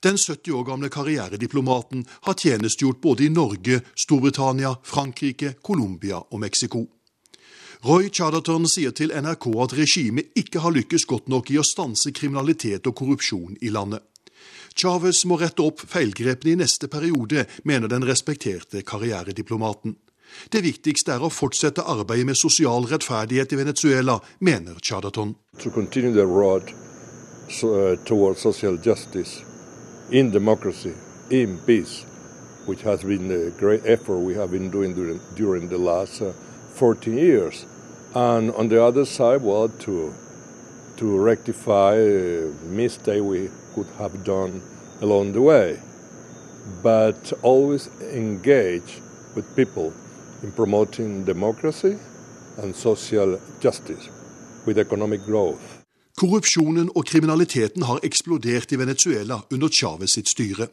[0.00, 6.86] Den 70 år gamle karrierediplomaten har tjenestegjort både i Norge, Storbritannia, Frankrike, Colombia og Mexico.
[7.84, 12.12] Roy Chadaton sier til NRK at regimet ikke har lykkes godt nok i å stanse
[12.12, 14.02] kriminalitet og korrupsjon i landet.
[14.76, 19.96] Chávez må rette opp feilgrepene i neste periode, mener den respekterte karrierediplomaten.
[20.50, 25.34] Det viktigste er å fortsette arbeidet med sosial rettferdighet i Venezuela, mener Chadaton.
[27.62, 27.96] Uh,
[32.66, 36.32] which has been a great effort we have been doing during, during the last uh,
[36.74, 37.64] 14 years.
[38.12, 40.12] And on the other side, well, to
[40.96, 44.62] to rectify a mistake we could have done
[45.02, 45.78] along the way,
[46.82, 49.00] but always engage
[49.34, 49.92] with people
[50.46, 51.96] in promoting democracy
[52.62, 54.08] and social justice
[54.66, 55.62] with economic growth.
[56.16, 60.68] Korrupsjonen og kriminaliteten har eksplodert i Venezuela under Chávez sitt styre.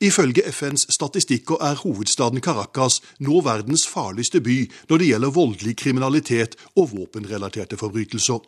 [0.00, 4.56] Ifølge FNs statistikker er hovedstaden Caracas nå verdens farligste by
[4.88, 8.40] når det gjelder voldelig kriminalitet og våpenrelaterte forbrytelser.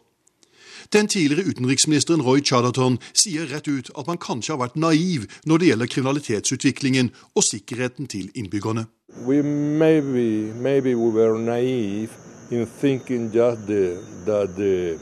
[0.93, 5.59] Den tidligere utenriksministeren Roy Chadaton sier rett ut at man kanskje har vært naiv når
[5.59, 8.87] det gjelder kriminalitetsutviklingen og sikkerheten til innbyggerne.
[9.27, 12.11] We maybe, maybe we were naive
[12.51, 14.99] in thinking just the, that the,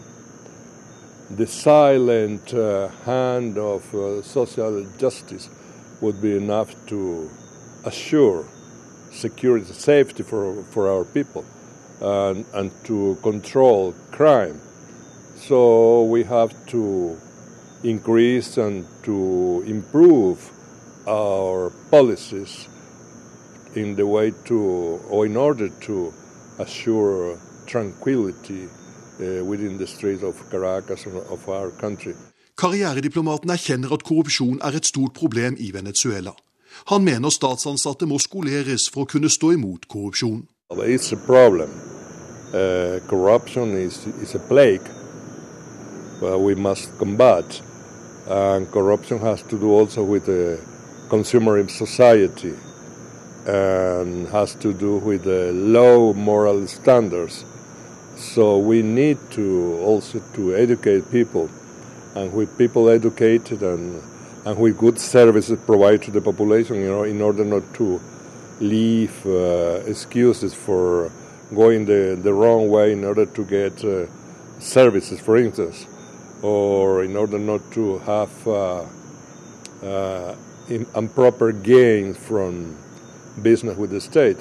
[1.36, 5.48] the silent uh, hand of uh, social justice
[6.00, 7.30] would be enough to
[7.84, 8.44] assure
[9.12, 11.44] security, safety for, for our people,
[12.00, 14.60] and, and to control crime.
[15.48, 17.16] So we have to
[17.82, 20.38] increase and to improve
[21.08, 22.68] our policies
[23.74, 26.12] in the way to, or in order to
[26.58, 32.14] assure tranquility uh, within the streets of Caracas and of our country.
[32.54, 36.36] Karrierediplomaten erkjenner at korrupsjon er et stort problem i Venezuela.
[36.92, 40.44] Han mener statsansatte må skoleres for å kunne stå imot korrupsjon.
[40.86, 41.72] It's a problem.
[42.54, 45.01] Uh, corruption is, is a plague
[46.38, 47.60] we must combat.
[48.26, 50.60] And corruption has to do also with the
[51.08, 52.54] consumer society
[53.46, 57.44] and has to do with the low moral standards.
[58.16, 61.50] So we need to also to educate people,
[62.14, 64.02] and with people educated and
[64.44, 68.00] and with good services provided to the population, you know, in order not to
[68.60, 71.10] leave uh, excuses for
[71.54, 74.06] going the, the wrong way in order to get uh,
[74.58, 75.86] services, for instance,
[76.42, 78.84] or in order not to have uh,
[79.82, 80.34] uh
[80.94, 82.76] improper gains from
[83.42, 84.38] business with the state.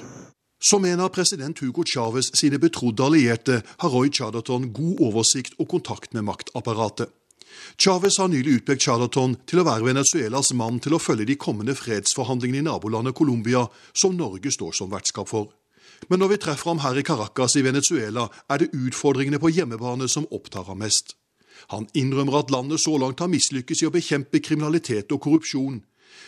[0.64, 5.68] Som en av president Hugo Chávez sine betrodde allierte har Roy Chadaton god oversikt og
[5.70, 7.10] kontakt med maktapparatet.
[7.78, 11.74] Chávez har nylig utpekt Chadaton til å være Venezuelas mann til å følge de kommende
[11.76, 15.50] fredsforhandlingene i nabolandet Colombia, som Norge står som vertskap for.
[16.10, 20.08] Men når vi treffer ham her i Caracas i Venezuela, er det utfordringene på hjemmebane
[20.10, 21.16] som opptar ham mest.
[21.70, 25.82] Han innrømmer at landet så langt har mislykkes i å bekjempe kriminalitet og korrupsjon.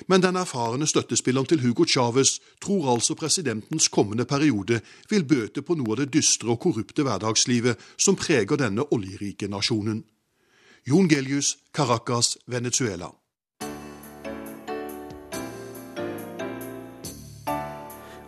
[0.07, 5.77] Men den erfarne støttespilleren til Hugo Chávez tror altså presidentens kommende periode vil bøte på
[5.77, 10.03] noe av det dystre og korrupte hverdagslivet som preger denne oljerike nasjonen.
[10.87, 13.11] Jon Gelius, Caracas, Venezuela.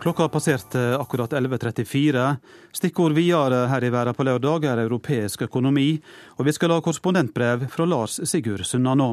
[0.06, 2.36] Klokka passerte akkurat 11.34.
[2.72, 5.96] Stikkord videre her i verden på lørdag er europeisk økonomi,
[6.38, 9.08] og vi skal ha korrespondentbrev fra Lars Sigurd Sunna nå.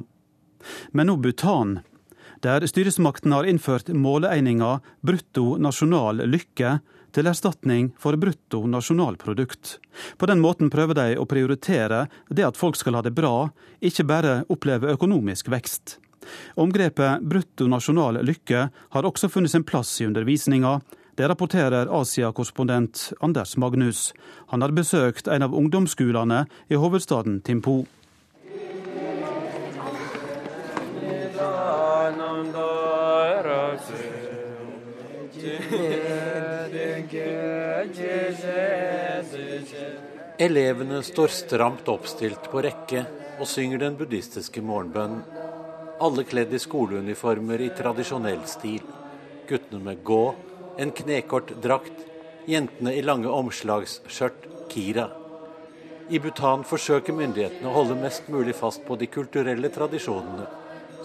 [0.94, 1.80] Men nå Bhutan,
[2.46, 6.76] der styresmakten har innført måleeininga brutto nasjonal lykke
[7.18, 9.80] til erstatning for brutto nasjonalprodukt.
[10.22, 13.50] På den måten prøver de å prioritere det at folk skal ha det bra,
[13.82, 16.03] ikke bare oppleve økonomisk vekst.
[16.56, 20.80] Omgrepet bruttonasjonal lykke har også funnet sin plass i undervisninga.
[21.16, 24.14] Det rapporterer Asia-korrespondent Anders Magnus.
[24.48, 27.84] Han har besøkt en av ungdomsskolene i hovedstaden Timpo.
[40.38, 43.06] Elevene står stramt oppstilt på rekke
[43.38, 45.22] og synger den buddhistiske morgenbønnen.
[46.04, 48.82] Alle kledd i skoleuniformer i tradisjonell stil.
[49.48, 50.36] Guttene med gå,
[50.78, 52.02] en knekort drakt,
[52.46, 55.06] jentene i lange omslagsskjørt, kira.
[56.12, 60.50] I Bhutan forsøker myndighetene å holde mest mulig fast på de kulturelle tradisjonene,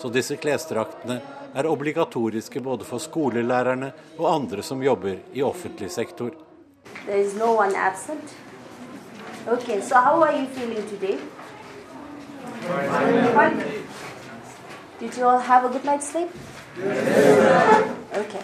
[0.02, 1.20] så disse klesdraktene
[1.54, 6.34] er obligatoriske både for skolelærerne og andre som jobber i offentlig sektor.
[7.06, 8.34] There is no one absent.
[9.46, 11.20] Okay, so how are you feeling today?
[12.66, 13.77] Fine.
[15.00, 16.28] Did you all have a good night's sleep?
[18.18, 18.42] Okay.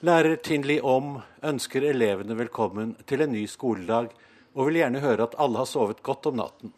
[0.00, 4.10] Lærer Tinli Om ønsker elevene velkommen til en ny skoledag,
[4.58, 6.74] og vil gjerne høre at alle har sovet godt om natten.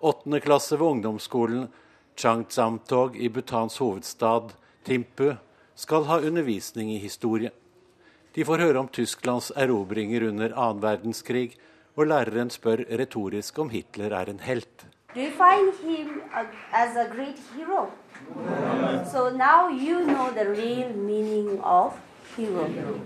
[0.00, 1.68] Åttende klasse ved ungdomsskolen
[2.16, 4.56] Changzamtog i Bhutans hovedstad
[4.88, 5.34] Timpu
[5.76, 7.52] skal ha undervisning i historie.
[8.32, 11.50] De får høre om Tysklands erobringer under annen verdenskrig
[11.98, 14.87] og læreren spør retorisk om Hitler er en helt.
[15.14, 16.20] Do you find him
[16.70, 17.90] as a great hero?
[19.10, 21.98] So now you know the real meaning of
[22.36, 23.00] hero.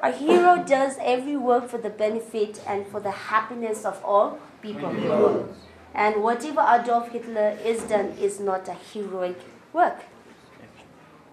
[0.00, 5.52] A hero does every work for the benefit and for the happiness of all people.
[5.94, 9.38] And whatever Adolf Hitler is done is not a heroic
[9.72, 10.04] work.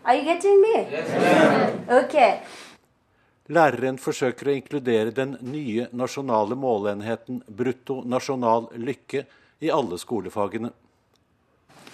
[0.04, 0.88] Are you getting me?
[0.90, 1.90] Yes.
[1.90, 2.42] Okay.
[3.46, 9.22] Læreren forsøker å inkludere den nye nasjonale måleenheten brutto nasjonal lykke
[9.62, 10.72] i alle skolefagene.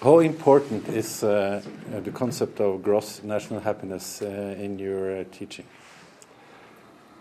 [0.01, 1.61] How important is uh,
[2.03, 5.65] the concept of gross national happiness uh, in your uh, teaching?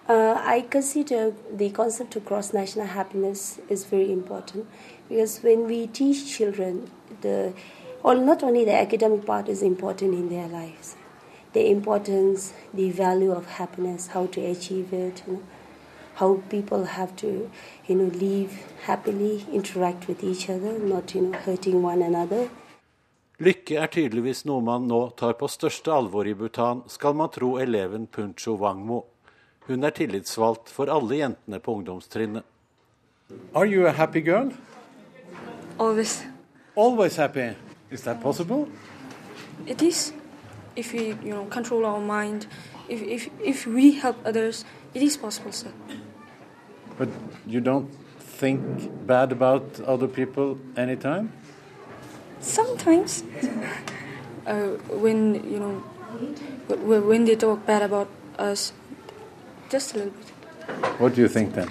[0.08, 4.66] Uh, I consider the concept of gross national happiness is very important
[5.08, 6.90] because when we teach children,
[7.20, 7.52] the,
[8.02, 10.96] well, not only the academic part is important in their lives,
[11.52, 15.42] the importance, the value of happiness, how to achieve it, you know,
[16.14, 17.50] how people have to,
[17.86, 22.48] you know, live happily, interact with each other, not, you know, hurting one another.
[23.40, 27.54] Lykke er tydeligvis noe man nå tar på største alvor i Bhutan, skal man tro
[27.56, 29.04] eleven Puncho Wangmo.
[29.66, 32.44] Hun er tillitsvalgt for alle jentene på ungdomstrinnet.
[33.54, 34.52] Are you a happy girl?
[35.78, 36.22] Always.
[36.76, 37.54] Always happy.
[37.90, 38.68] Is that possible?
[39.66, 40.12] It is.
[40.80, 42.46] If we you know control our mind,
[42.88, 44.64] if if if we help others,
[44.94, 45.72] it is possible, sir.
[46.98, 47.08] But
[47.46, 47.88] you don't
[48.40, 48.60] think
[49.06, 51.32] bad about other people anytime?
[52.40, 53.22] Sometimes,
[54.46, 55.74] uh, when you know,
[57.12, 58.08] when they talk bad about
[58.38, 58.72] us,
[59.68, 60.28] just a little bit.
[60.98, 61.70] What do you think then?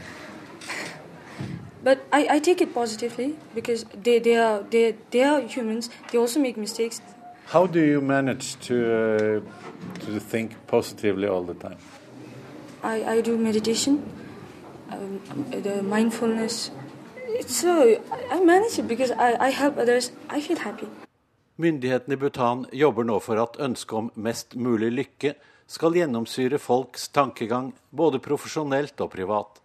[1.82, 5.90] But I, I take it positively because they, they are they, they are humans.
[6.12, 7.02] They also make mistakes.
[7.50, 9.42] How do you manage to uh,
[10.06, 11.78] to think positively all the time?
[12.84, 14.04] I, I do meditation
[14.92, 15.20] um,
[15.64, 16.72] the mindfulness.
[17.48, 17.98] So
[18.32, 20.12] I manage it because I, I help others.
[20.30, 20.88] I feel happy.
[21.58, 25.34] Myndighetene i Bhutan jobber nå for at ønsket om mest mulig lykke
[25.68, 29.60] skal gjennomsyre folks tankegang, både profesjonelt og privat.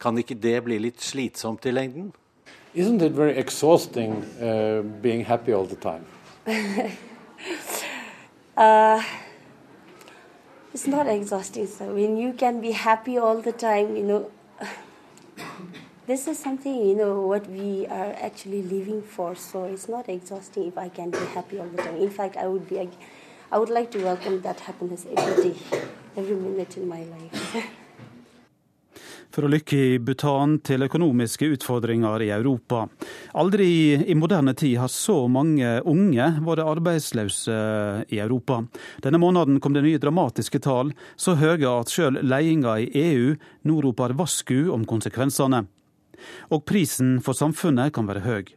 [0.00, 2.12] Kan ikke det bli litt slitsomt i lengden?
[2.74, 6.04] Isn't it very exhausting uh, being happy all the time?
[8.56, 9.02] uh,
[10.72, 11.66] it's not exhausting.
[11.66, 14.30] So when you can be happy all the time, you know,
[16.06, 19.34] this is something you know what we are actually living for.
[19.34, 21.96] So it's not exhausting if I can be happy all the time.
[21.96, 22.88] In fact, I would be,
[23.52, 25.58] I would like to welcome that happiness every day,
[26.16, 27.66] every minute in my life.
[29.34, 32.84] for å lykke i Bhutan til økonomiske utfordringer i Europa.
[33.38, 33.70] Aldri
[34.00, 37.58] i moderne tid har så mange unge vært arbeidsløse
[38.10, 38.62] i Europa.
[39.04, 43.34] Denne måneden kom det nye dramatiske tall, så høye at sjøl ledelsen i EU
[43.68, 45.66] nå roper varsku om konsekvensene.
[46.52, 48.48] Og prisen for samfunnet kan være høy.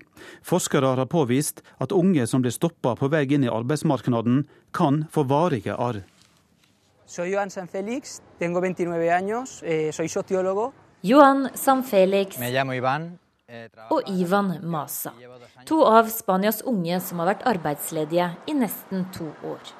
[0.45, 4.43] Forskere har påvist at unge som blir stoppa på vei inn i arbeidsmarkedet,
[4.73, 6.01] kan få varige arr.
[7.05, 10.73] Soy Joan San Félix, tengo 29 años, eh, soy sociólogo.
[11.03, 13.19] Joan San Félix Me llamo Iván.
[13.47, 15.11] Eh, og Ivan Masa.
[15.65, 19.73] To av Spanias unge som har vært arbeidsledige i nesten to år.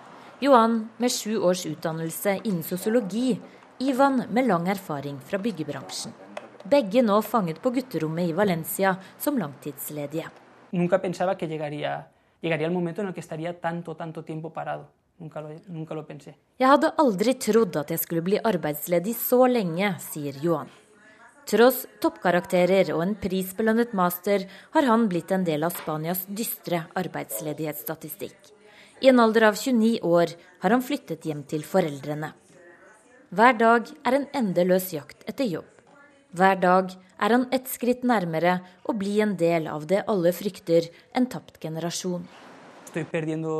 [0.43, 3.39] Johan med sju års utdannelse innen sosiologi.
[3.79, 6.13] Ivan med lang erfaring fra byggebransjen.
[6.69, 10.29] Begge nå fanget på gutterommet i Valencia som langtidsledige.
[10.71, 12.07] Nunca pensaba que llegaría,
[12.41, 14.89] llegaría el momento en el que estaría tanto, tanto tiempo parado.
[15.21, 20.71] Jeg hadde aldri trodd at jeg skulle bli arbeidsledig så lenge, sier Johan.
[21.47, 28.37] Tross toppkarakterer og en prisbelønnet master har han blitt en del av Spanias dystre arbeidsledighetsstatistikk.
[29.03, 30.31] I en alder av 29 år
[30.63, 32.31] har han flyttet hjem til foreldrene.
[33.33, 35.67] Hver dag er en endeløs jakt etter jobb.
[36.33, 40.87] Hver dag er han ett skritt nærmere å bli en del av det alle frykter,
[41.13, 42.23] en tapt generasjon.
[42.87, 43.53] Estoy perdiendo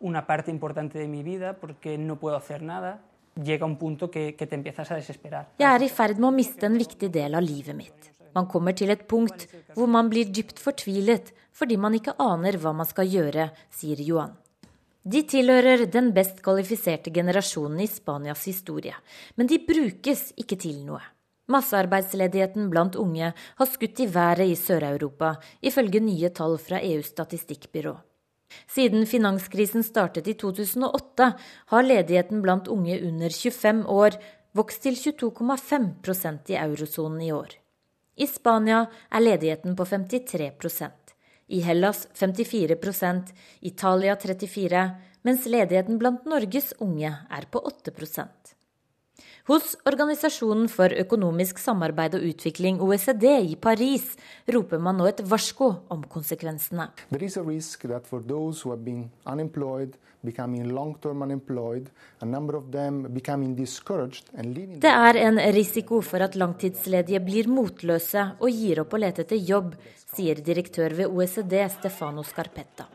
[0.00, 3.00] una parte importante de mi vida porque no puedo hacer nada.
[3.42, 5.48] Llega un punto que, que te empiezas a desesperar.
[5.58, 8.12] Jeg er i ferd med å miste en viktig del av livet mitt.
[8.34, 12.72] Man kommer til et punkt hvor man blir dypt fortvilet fordi man ikke aner hva
[12.74, 14.34] man skal gjøre, sier Johan.
[15.04, 18.94] De tilhører den best kvalifiserte generasjonen i Spanias historie,
[19.36, 21.02] men de brukes ikke til noe.
[21.52, 27.92] Massearbeidsledigheten blant unge har skutt i været i Sør-Europa, ifølge nye tall fra EUs statistikkbyrå.
[28.70, 31.32] Siden finanskrisen startet i 2008,
[31.72, 34.18] har ledigheten blant unge under 25 år
[34.54, 37.56] vokst til 22,5% i eurosonen i år.
[38.16, 41.14] I Spania er ledigheten på 53%
[41.46, 44.84] i Hellas 54% Italia 34
[45.24, 47.92] mens ledigheten blant Norges unge er på 8
[49.48, 54.14] hos Organisasjonen for økonomisk samarbeid og utvikling, OECD, i Paris,
[54.48, 56.86] roper man nå et varsko om konsekvensene.
[64.86, 69.44] Det er en risiko for at langtidsledige blir motløse og gir opp å lete etter
[69.52, 69.76] jobb,
[70.14, 72.88] sier direktør ved OECD Stefano Scarpetta.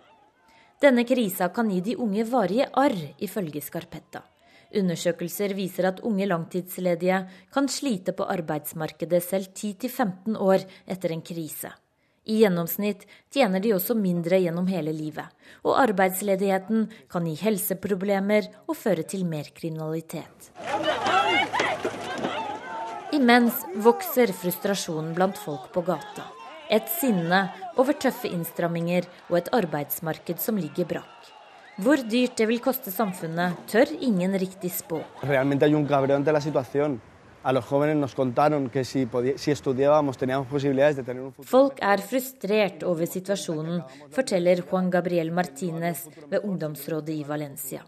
[0.82, 4.24] Denne krisa kan gi de unge varige arr, ifølge Scarpetta.
[4.70, 11.72] Undersøkelser viser at unge langtidsledige kan slite på arbeidsmarkedet selv 10-15 år etter en krise.
[12.30, 15.26] I gjennomsnitt tjener de også mindre gjennom hele livet,
[15.66, 20.52] og arbeidsledigheten kan gi helseproblemer og føre til mer kriminalitet.
[23.18, 26.28] Imens vokser frustrasjonen blant folk på gata.
[26.70, 27.48] Et sinne
[27.82, 31.19] over tøffe innstramminger og et arbeidsmarked som ligger brakk.
[31.80, 34.98] Hvor dyrt det vil koste samfunnet, tør ingen riktig spå.
[41.48, 43.80] Folk er frustrert over situasjonen,
[44.12, 47.86] forteller Juan Gabriel Martinez ved ungdomsrådet i Valencia.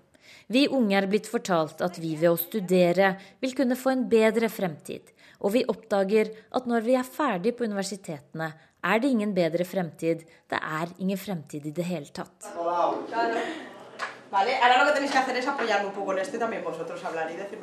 [0.48, 4.48] Vi unge er blitt fortalt at vi ved å studere vil kunne få en bedre
[4.48, 5.12] fremtid.
[5.44, 10.24] Og vi oppdager at når vi er ferdig på universitetene, er det ingen bedre fremtid.
[10.48, 12.48] Det er ingen fremtid i det hele tatt.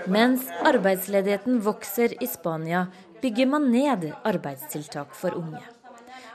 [0.07, 2.87] Mens arbeidsledigheten vokser i Spania,
[3.23, 5.63] bygger man ned arbeidstiltak for unge.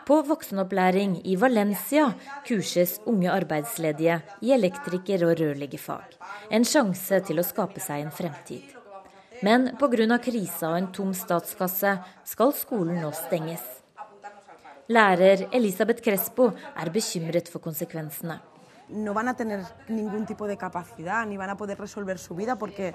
[0.08, 2.08] På voksenopplæring i Valencia
[2.48, 6.18] kurses unge arbeidsledige i elektriker- og rørleggerfag.
[6.50, 8.64] En sjanse til å skape seg en fremtid.
[9.44, 10.18] Men pga.
[10.18, 11.94] krisa og en tom statskasse
[12.26, 13.62] skal skolen nå stenges.
[14.90, 18.40] Lærer Elisabeth Crespo er bekymret for konsekvensene
[18.94, 22.58] no van a tener ningún tipo de capacidad ni van a poder resolver su vida
[22.58, 22.94] porque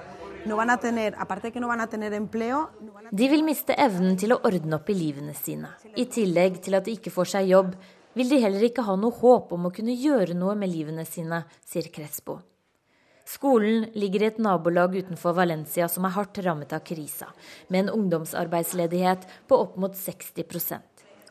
[3.11, 5.70] De vil miste evnen til å ordne opp i livene sine.
[5.96, 7.74] I tillegg til at de ikke får seg jobb,
[8.14, 11.42] vil de heller ikke ha noe håp om å kunne gjøre noe med livene sine,
[11.66, 12.38] sier Crespo.
[13.28, 17.28] Skolen ligger i et nabolag utenfor Valencia som er hardt rammet av krisa,
[17.68, 20.78] med en ungdomsarbeidsledighet på opp mot 60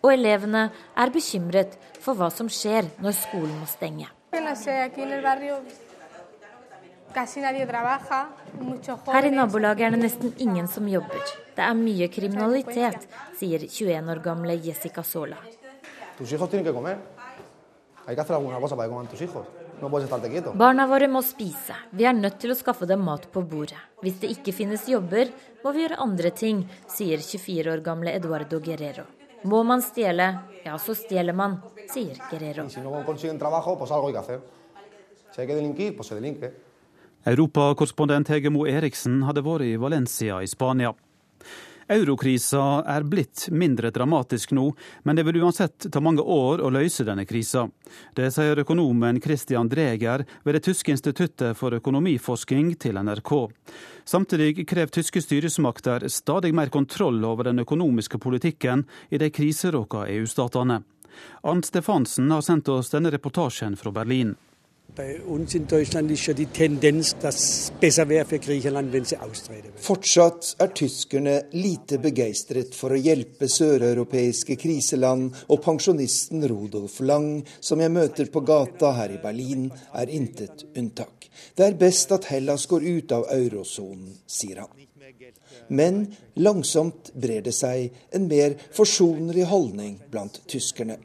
[0.03, 4.11] Og elevene er bekymret for hva som skjer når skolen må stenge.
[9.07, 11.23] Her i nabolaget er det nesten ingen som jobber.
[11.55, 13.07] Det er mye kriminalitet,
[13.39, 15.39] sier 21 år gamle Jessica Sola.
[20.61, 21.75] Barna våre må spise.
[21.91, 23.81] Vi er nødt til å skaffe dem mat på bordet.
[24.01, 25.33] Hvis det ikke finnes jobber,
[25.63, 29.16] må vi gjøre andre ting, sier 24 år gamle Eduardo Guerrero.
[29.43, 30.27] Må man stjele,
[30.65, 31.59] ja, så stjeler man,
[31.91, 32.65] sier Guerrero.
[37.27, 40.93] Europakorrespondent Hege Moe Eriksen hadde vært i Valencia i Spania.
[41.87, 44.65] Eurokrisa er blitt mindre dramatisk nå,
[45.03, 47.67] men det vil uansett ta mange år å løse denne krisa.
[48.15, 53.31] Det sier økonomen Christian Dreger ved det tyske instituttet for økonomiforskning til NRK.
[54.03, 60.81] Samtidig krever tyske styresmakter stadig mer kontroll over den økonomiske politikken i de kriseråka EU-statene.
[61.47, 64.35] Arnt Stefansen har sendt oss denne reportasjen fra Berlin.
[69.87, 77.83] Fortsatt er tyskerne lite begeistret for å hjelpe søreuropeiske kriseland, og pensjonisten Rudolf Lang, som
[77.83, 81.27] jeg møter på gata her i Berlin, er intet unntak.
[81.53, 84.71] Det er best at Hellas går ut av eurosonen, sier han.
[85.67, 86.07] Men
[86.39, 90.97] langsomt brer det seg en mer forsonlig holdning blant tyskerne.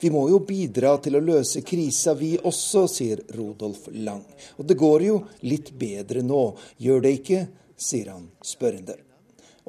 [0.00, 4.24] Vi må jo bidra til å løse krisa vi også, sier Rodolf Lang.
[4.58, 6.44] Og det går jo litt bedre nå,
[6.82, 7.46] gjør det ikke?
[7.80, 8.98] sier han spørrende.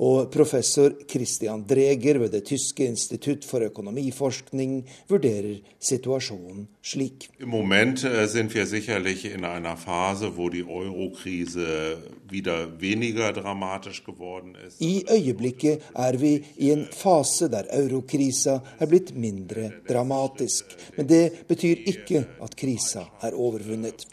[0.01, 4.79] Og professor Christian Dreger ved det tyske institutt for økonomiforskning
[5.09, 7.29] vurderer situasjonen slik.
[7.39, 11.97] Im Moment äh, sind wir sicherlich in einer Phase, wo die Eurokrise
[12.29, 14.81] wieder weniger dramatisch geworden ist.
[14.81, 20.65] I øyeblikket er vi i en fase der eurokrisa er blitt mindre dramatisk.
[20.97, 24.07] Men det betyr ikke at krisa er overvunnet.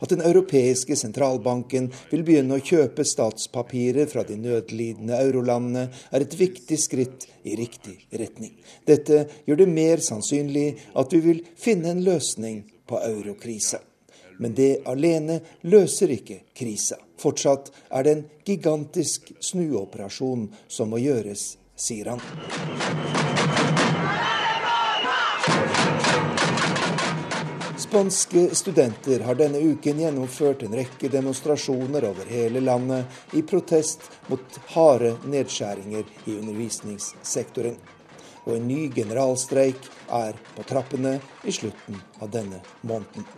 [0.00, 6.36] At Den europeiske sentralbanken vil begynne å kjøpe statspapirer fra de nødlidende eurolandene, er et
[6.38, 8.54] viktig skritt i riktig retning.
[8.86, 13.80] Dette gjør det mer sannsynlig at vi vil finne en løsning på eurokrisa.
[14.38, 16.98] Men det alene løser ikke krisa.
[17.20, 23.43] Fortsatt er det en gigantisk snuoperasjon som må gjøres, sier han.
[27.94, 34.56] Spanske studenter har denne uken gjennomført en rekke demonstrasjoner over hele landet i protest mot
[34.74, 37.76] harde nedskjæringer i undervisningssektoren.
[38.48, 43.30] Og en ny generalstreik er på trappene i slutten av denne måneden.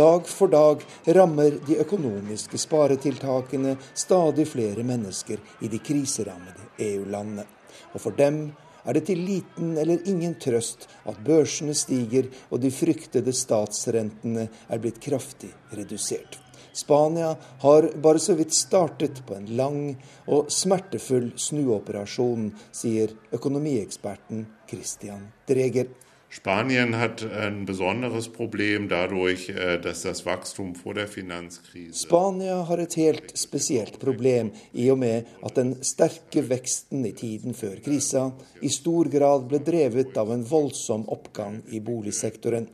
[0.00, 0.88] Dag for dag
[1.20, 7.44] rammer de økonomiske sparetiltakene stadig flere mennesker i de kriserammede EU-landene.
[7.92, 8.46] Og for dem
[8.84, 14.82] er det til liten eller ingen trøst at børsene stiger og de fryktede statsrentene er
[14.82, 16.38] blitt kraftig redusert.
[16.72, 19.80] Spania har bare så vidt startet på en lang
[20.26, 25.90] og smertefull snuoperasjon, sier økonomieksperten Christian Dreger.
[26.32, 32.78] Spanien hat ein besonderes Problem dadurch, äh, dass das Wachstum vor der Finanzkrise Spania har
[32.78, 38.30] et helt spesielt problem i og med at den sterke veksten i tiden før krisa
[38.62, 42.64] i stor grad ble drevet av en voldsom oppgang i boligsektoren.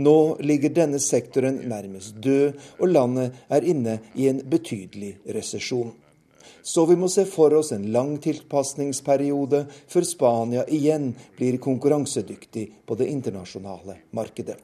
[0.00, 5.92] Nå ligger denne sektoren nærmest død, og landet er inne i en betydelig resesjon.
[6.62, 12.98] Så vi må se for oss en lang tilpasningsperiode før Spania igjen blir konkurransedyktig på
[13.00, 14.58] det internasjonale markedet.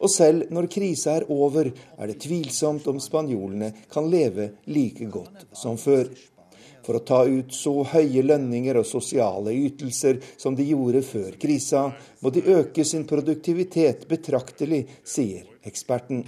[0.00, 5.46] Og selv når krisa er over, er det tvilsomt om spanjolene kan leve like godt
[5.56, 6.08] som før.
[6.86, 11.88] For å ta ut så høye lønninger og sosiale ytelser som de gjorde før krisa,
[12.22, 16.22] må de øke sin produktivitet betraktelig, sier eksperten.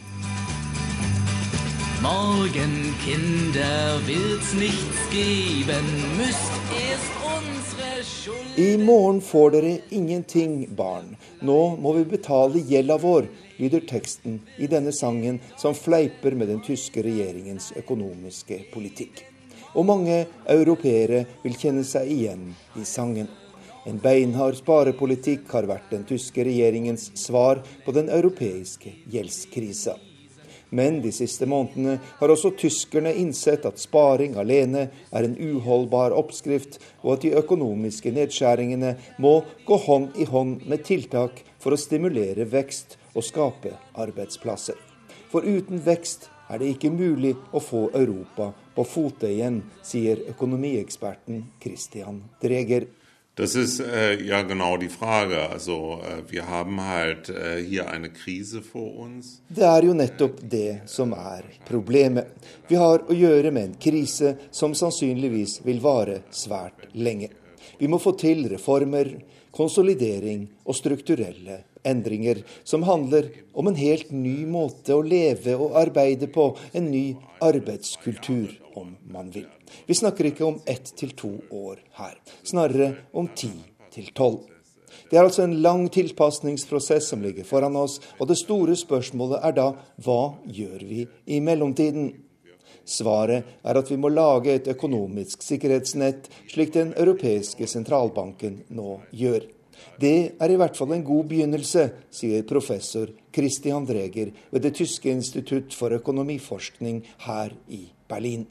[2.03, 5.87] Morgen, Kinder, wird's nichts geben,
[6.17, 6.53] müsst
[6.91, 11.17] erst unsere Schuld I morgen får dere ingenting, barn.
[11.43, 13.27] Nå må vi betale gjelda vår,
[13.59, 19.25] lyder teksten i denne sangen som fleiper med den tyske regjeringens økonomiske politikk.
[19.75, 23.27] Og mange europeere vil kjenne seg igjen i sangen.
[23.91, 29.99] En beinhard sparepolitikk har vært den tyske regjeringens svar på den europeiske gjeldskrisa.
[30.71, 36.77] Men de siste månedene har også tyskerne innsett at sparing alene er en uholdbar oppskrift,
[37.03, 39.39] og at de økonomiske nedskjæringene må
[39.69, 44.77] gå hånd i hånd med tiltak for å stimulere vekst og skape arbeidsplasser.
[45.33, 51.43] For uten vekst er det ikke mulig å få Europa på fote igjen, sier økonomieksperten
[51.61, 52.87] Christian Dreger.
[53.39, 55.49] Das ist äh, ja genau die Frage.
[55.49, 59.43] Also äh, wir haben halt äh, hier eine Krise vor uns.
[59.49, 62.26] Det er jo nettopp det som er problemet.
[62.66, 67.30] Vi har å gjøre med en krise som sannsynligvis vil vare svært lenge.
[67.78, 69.14] Vi må få til reformer,
[69.55, 76.31] konsolidering og strukturelle endringer som handler om en helt ny måte å leve og arbeide
[76.33, 79.49] på, en ny arbeidskultur, om man vil.
[79.87, 83.53] Vi snakker ikke om ett til to år her, snarere om ti
[83.95, 84.47] til tolv.
[85.09, 89.55] Det er altså en lang tilpasningsprosess som ligger foran oss, og det store spørsmålet er
[89.57, 89.68] da
[90.05, 92.11] hva gjør vi i mellomtiden?
[92.89, 99.45] Svaret er at vi må lage et økonomisk sikkerhetsnett, slik den europeiske sentralbanken nå gjør.
[100.01, 105.11] Det er i hvert fall en god begynnelse, sier professor Christian Dreger ved det tyske
[105.11, 108.47] institutt for økonomiforskning her i Berlin.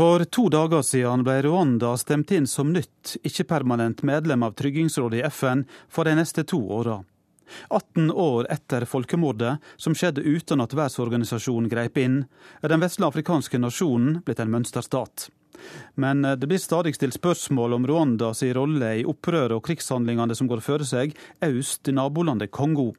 [0.00, 5.24] For to dager siden ble Rwanda stemt inn som nytt, ikke-permanent medlem av Tryggingsrådet i
[5.28, 7.02] FN for de neste to åra.
[7.68, 12.24] 18 år etter folkemordet, som skjedde uten at verdensorganisasjonen greip inn,
[12.62, 15.28] er den vesle afrikanske nasjonen blitt en mønsterstat.
[16.00, 20.64] Men det blir stadig stilt spørsmål om Rwandas rolle i opprøret og krigshandlingene som går
[20.64, 21.12] føre seg
[21.44, 22.92] øst i nabolandet Kongo.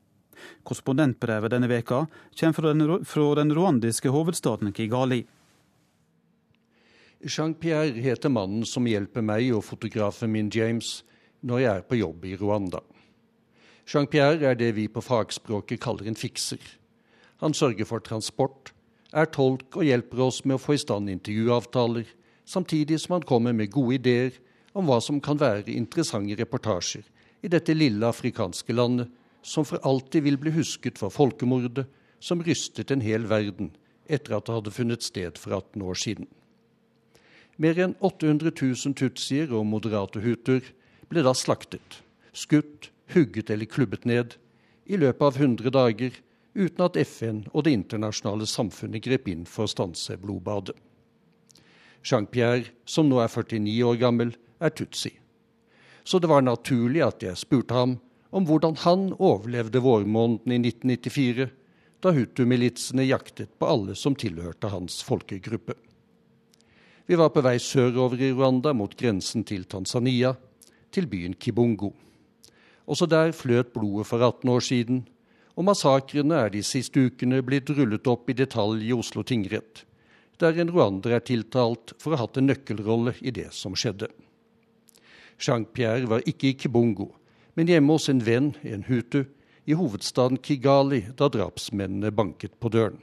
[0.64, 2.06] Korrespondentbrevet denne veka
[2.40, 5.24] kommer fra den, fra den rwandiske hovedstaden Kigali.
[7.22, 11.02] Jean-Pierre heter mannen som hjelper meg og fotografen min James
[11.46, 12.82] når jeg er på jobb i Rwanda.
[13.88, 16.62] Jean-Pierre er det vi på fagspråket kaller en fikser.
[17.42, 18.74] Han sørger for transport,
[19.12, 22.06] er tolk og hjelper oss med å få i stand intervjuavtaler,
[22.46, 24.38] samtidig som han kommer med gode ideer
[24.74, 27.04] om hva som kan være interessante reportasjer
[27.42, 29.10] i dette lille afrikanske landet,
[29.42, 31.88] som for alltid vil bli husket for folkemordet
[32.22, 33.72] som rystet en hel verden
[34.06, 36.28] etter at det hadde funnet sted for 18 år siden.
[37.58, 40.62] Mer enn 800 000 tutsier og moderate huter
[41.10, 42.02] ble da slaktet,
[42.34, 44.36] skutt, hugget eller klubbet ned
[44.86, 46.16] i løpet av 100 dager
[46.54, 50.76] uten at FN og det internasjonale samfunnet grep inn for å stanse blodbadet.
[52.04, 55.14] Jean-Pierre, som nå er 49 år gammel, er tutsi.
[56.04, 58.00] Så det var naturlig at jeg spurte ham
[58.32, 61.50] om hvordan han overlevde vårmåneden i 1994,
[62.02, 65.76] da hutu-militsene jaktet på alle som tilhørte hans folkegruppe.
[67.06, 70.34] Vi var på vei sørover i Rwanda, mot grensen til Tanzania,
[70.90, 71.92] til byen Kibungo.
[72.90, 75.04] Også der fløt blodet for 18 år siden,
[75.56, 79.84] og massakrene er de siste ukene blitt rullet opp i detalj i Oslo tingrett,
[80.40, 84.10] der en ruander er tiltalt for å ha hatt en nøkkelrolle i det som skjedde.
[85.42, 87.12] Jean-Pierre var ikke i Kibongo,
[87.56, 89.26] men hjemme hos en venn, en hutu,
[89.70, 92.98] i hovedstaden Kigali da drapsmennene banket på døren.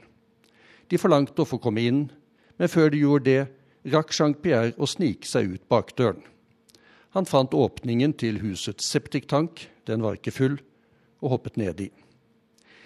[0.89, 2.01] De forlangte å få komme inn,
[2.59, 3.43] men før de gjorde det,
[3.93, 6.25] rakk Jean-Pierre å snike seg ut bakdøren.
[7.15, 10.59] Han fant åpningen til husets septiktank, den var ikke full,
[11.23, 11.89] og hoppet nedi.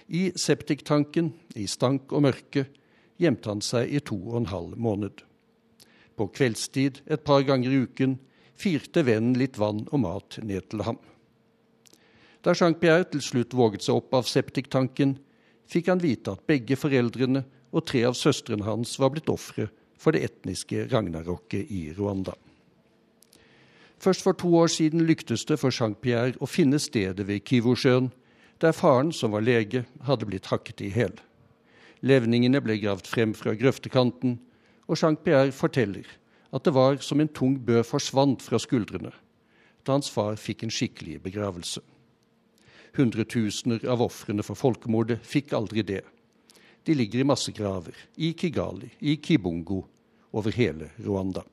[0.07, 2.67] I septiktanken, i stank og mørke,
[3.19, 5.23] gjemte han seg i to og en halv måned.
[6.15, 8.17] På kveldstid et par ganger i uken
[8.55, 10.99] firte vennen litt vann og mat ned til ham.
[12.43, 15.17] Da Jean-Pierre til slutt våget seg opp av septiktanken,
[15.67, 19.69] fikk han vite at begge foreldrene og tre av søstrene hans var blitt ofre
[19.99, 22.35] for det etniske ragnarokket i Rwanda.
[24.03, 28.09] Først for to år siden lyktes det for Jean-Pierre å finne stedet ved Kivosjøen,
[28.59, 31.15] der faren, som var lege, hadde blitt hakket i hæl.
[32.03, 34.41] Levningene ble gravd frem fra grøftekanten,
[34.91, 36.09] og Jean-Pierre forteller
[36.51, 39.13] at det var som en tung bø forsvant fra skuldrene
[39.83, 41.81] da hans far fikk en skikkelig begravelse.
[42.95, 46.03] Hundretusener av ofrene for folkemordet fikk aldri det.
[46.87, 49.81] De ligger i massegraver i Kigali, i Kibungo
[50.31, 51.43] over hele Rwanda.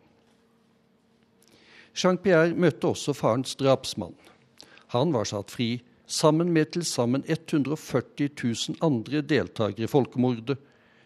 [1.96, 4.14] Jean-Pierre møtte også farens drapsmann.
[4.94, 5.80] Han var satt fri
[6.10, 10.58] sammen med til sammen 140 000 andre deltakere i folkemordet,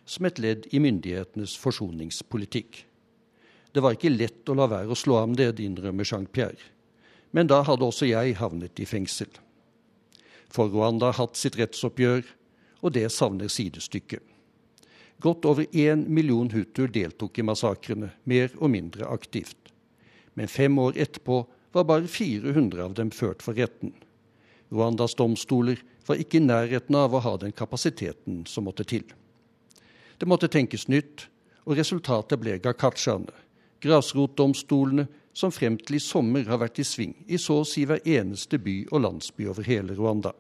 [0.05, 2.85] som et ledd i myndighetenes forsoningspolitikk.
[3.73, 6.71] Det var ikke lett å la være å slå ham ned, innrømmer Jean-Pierre.
[7.35, 9.31] Men da hadde også jeg havnet i fengsel.
[10.53, 12.23] For Rwanda har hatt sitt rettsoppgjør,
[12.85, 14.21] og det savner sidestykke.
[15.25, 19.74] Godt over én million hutuer deltok i massakrene, mer og mindre aktivt.
[20.35, 23.93] Men fem år etterpå var bare 400 av dem ført for retten.
[24.71, 29.05] Rwandas domstoler var ikke i nærheten av å ha den kapasiteten som måtte til.
[30.19, 31.29] Det måtte tenkes nytt,
[31.65, 33.33] og resultatet ble gakachaene,
[33.83, 38.05] grasrotdomstolene som frem til i sommer har vært i sving i så å si hver
[38.07, 40.35] eneste by og landsby over hele Rwanda.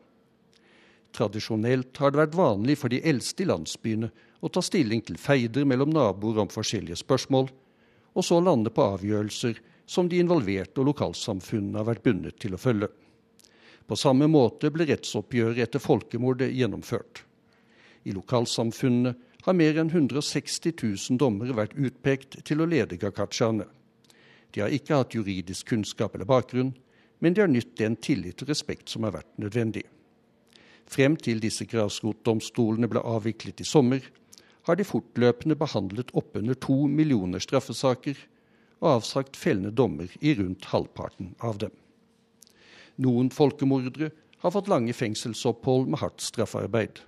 [1.15, 4.11] Tradisjonelt har det vært vanlig for de eldste i landsbyene
[4.45, 7.49] å ta stilling til feider mellom naboer om forskjellige spørsmål,
[8.15, 12.61] og så lande på avgjørelser som de involverte og lokalsamfunnene har vært bundet til å
[12.61, 12.89] følge.
[13.85, 17.21] På samme måte ble rettsoppgjøret etter folkemordet gjennomført.
[18.05, 19.15] I lokalsamfunnene
[19.45, 23.67] har mer enn 160 000 dommere vært utpekt til å lede gakachaene.
[24.55, 26.73] De har ikke hatt juridisk kunnskap eller bakgrunn,
[27.21, 29.85] men de har nytt den tillit og respekt som har vært nødvendig.
[30.89, 34.05] Frem til disse grasrotdomstolene ble avviklet i sommer,
[34.65, 38.17] har de fortløpende behandlet oppunder to millioner straffesaker
[38.85, 41.73] og avsagt fellende dommer i rundt halvparten av dem.
[43.01, 44.11] Noen folkemordere
[44.45, 47.01] har fått lange fengselsopphold med hardt straffarbeid.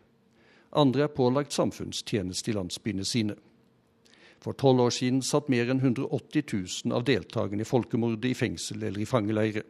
[0.72, 3.36] Andre er pålagt samfunnstjeneste i landsbyene sine.
[4.40, 6.48] For tolv år siden satt mer enn 180
[6.88, 9.62] 000 av deltakerne i folkemordet i fengsel eller i fangeleire.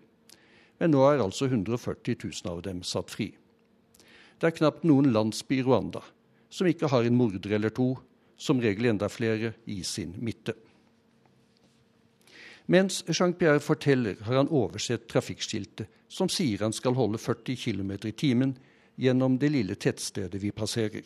[0.78, 3.32] Men nå er altså 140 000 av dem satt fri.
[4.38, 6.02] Det er knapt noen landsby i Rwanda
[6.52, 7.94] som ikke har en morder eller to,
[8.36, 10.54] som regel enda flere, i sin midte.
[12.66, 18.12] Mens Jean-Pierre forteller, har han oversett trafikkskiltet som sier han skal holde 40 km i
[18.12, 18.56] timen
[18.98, 21.04] gjennom det lille tettstedet vi passerer.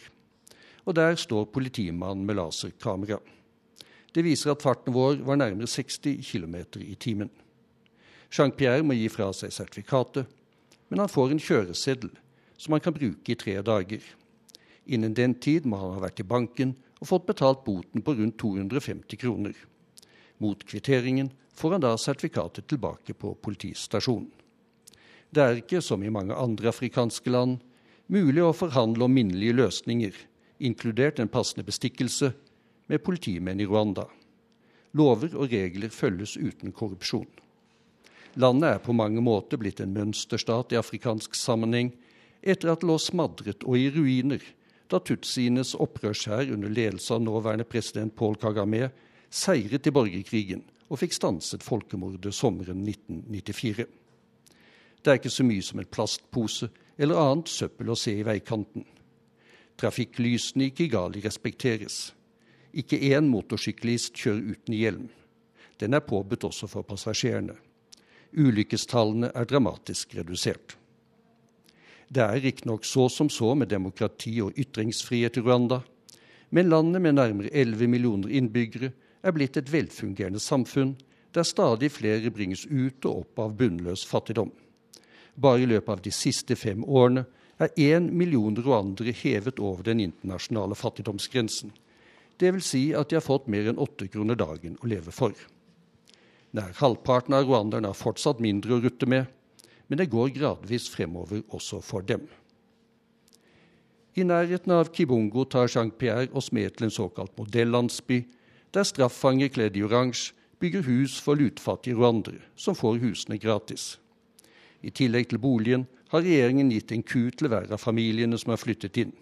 [0.89, 3.19] Og der står politimannen med laserkamera.
[4.15, 7.31] Det viser at farten vår var nærmere 60 km i timen.
[8.33, 10.27] Jean-Pierre må gi fra seg sertifikatet,
[10.89, 12.15] men han får en kjøreseddel
[12.57, 14.01] som han kan bruke i tre dager.
[14.87, 18.39] Innen den tid må han ha vært i banken og fått betalt boten på rundt
[18.41, 19.55] 250 kroner.
[20.41, 21.31] Mot kvitteringen
[21.61, 24.31] får han da sertifikatet tilbake på politistasjonen.
[25.31, 27.61] Det er ikke, som i mange andre afrikanske land,
[28.11, 30.17] mulig å forhandle om minnelige løsninger,
[30.59, 32.33] inkludert en passende bestikkelse,
[32.91, 34.09] med politimenn i Rwanda.
[34.99, 37.29] Lover og regler følges uten korrupsjon.
[38.35, 41.93] Landet er på mange måter blitt en mønsterstat i afrikansk sammenheng
[42.43, 44.43] etter at det lå smadret og i ruiner
[44.91, 48.89] da tutsienes opprørshær under ledelse av nåværende president Paul Kagame
[49.31, 53.87] seiret i borgerkrigen og fikk stanset folkemordet sommeren 1994.
[55.01, 56.69] Det er ikke så mye som en plastpose
[57.01, 58.85] eller annet søppel å se i veikanten.
[59.81, 62.11] Trafikklysene i Kigali respekteres.
[62.77, 65.07] Ikke én motorsyklist kjører uten hjelm.
[65.81, 67.57] Den er påbudt også for passasjerene.
[68.37, 70.77] Ulykkestallene er dramatisk redusert.
[72.11, 75.81] Det er riktignok så som så med demokrati og ytringsfrihet i Rwanda,
[76.51, 78.91] men landet med nærmere 11 millioner innbyggere
[79.23, 80.95] er blitt et velfungerende samfunn
[81.35, 84.51] der stadig flere bringes ut og opp av bunnløs fattigdom.
[85.37, 87.27] Bare i løpet av de siste fem årene
[87.61, 91.73] er én million rwandere hevet over den internasjonale fattigdomsgrensen.
[92.41, 92.67] Dvs.
[92.67, 95.37] Si at de har fått mer enn åtte kroner dagen å leve for.
[96.57, 99.29] Nær halvparten av rwanderne har fortsatt mindre å rutte med,
[99.87, 102.25] men det går gradvis fremover også for dem.
[104.19, 108.25] I nærheten av Kibungo tar Jean-Pierre oss med til en såkalt modellandsby,
[108.75, 113.97] der straffanger kledd i oransje bygger hus for lutfattige rwandere, som får husene gratis.
[114.83, 118.61] I tillegg til boligen har regjeringen gitt en ku til hver av familiene som har
[118.61, 119.13] flyttet inn,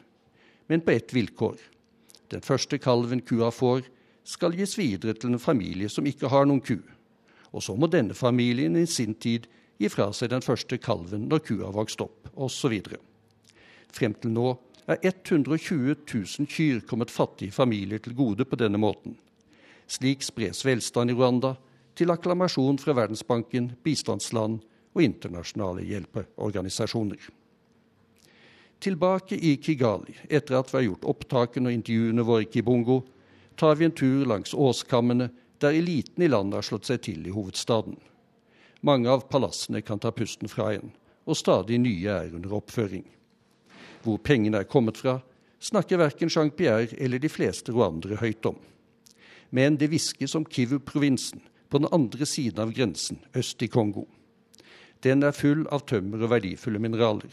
[0.68, 1.56] men på ett vilkår.
[2.28, 3.86] Den første kalven kua får,
[4.28, 6.76] skal gis videre til en familie som ikke har noen ku.
[7.56, 9.46] Og så må denne familien i sin tid
[9.80, 12.74] gi fra seg den første kalven når kua vokst opp, osv.
[13.94, 14.50] Frem til nå
[14.88, 19.16] er 120 000 kyr kommet fattige familier til gode på denne måten.
[19.88, 21.54] Slik spres velstand i Rwanda,
[21.96, 24.60] til akklamasjon fra Verdensbanken, bistandsland
[24.94, 27.18] og internasjonale hjelpeorganisasjoner.
[28.78, 33.00] Tilbake i Kigali, etter at vi har gjort opptakene og intervjuene våre i Kibongo,
[33.58, 37.34] tar vi en tur langs åskammene der eliten i landet har slått seg til i
[37.34, 37.96] hovedstaden.
[38.86, 40.92] Mange av palassene kan ta pusten fra en,
[41.26, 43.02] og stadig nye er under oppføring.
[44.04, 45.18] Hvor pengene er kommet fra,
[45.58, 48.60] snakker verken Jean-Pierre eller de fleste rwandere høyt om.
[49.50, 54.06] Men det hviskes om Kivu-provinsen, på den andre siden av grensen, øst i Kongo.
[55.04, 57.30] Den er full av tømmer og verdifulle mineraler.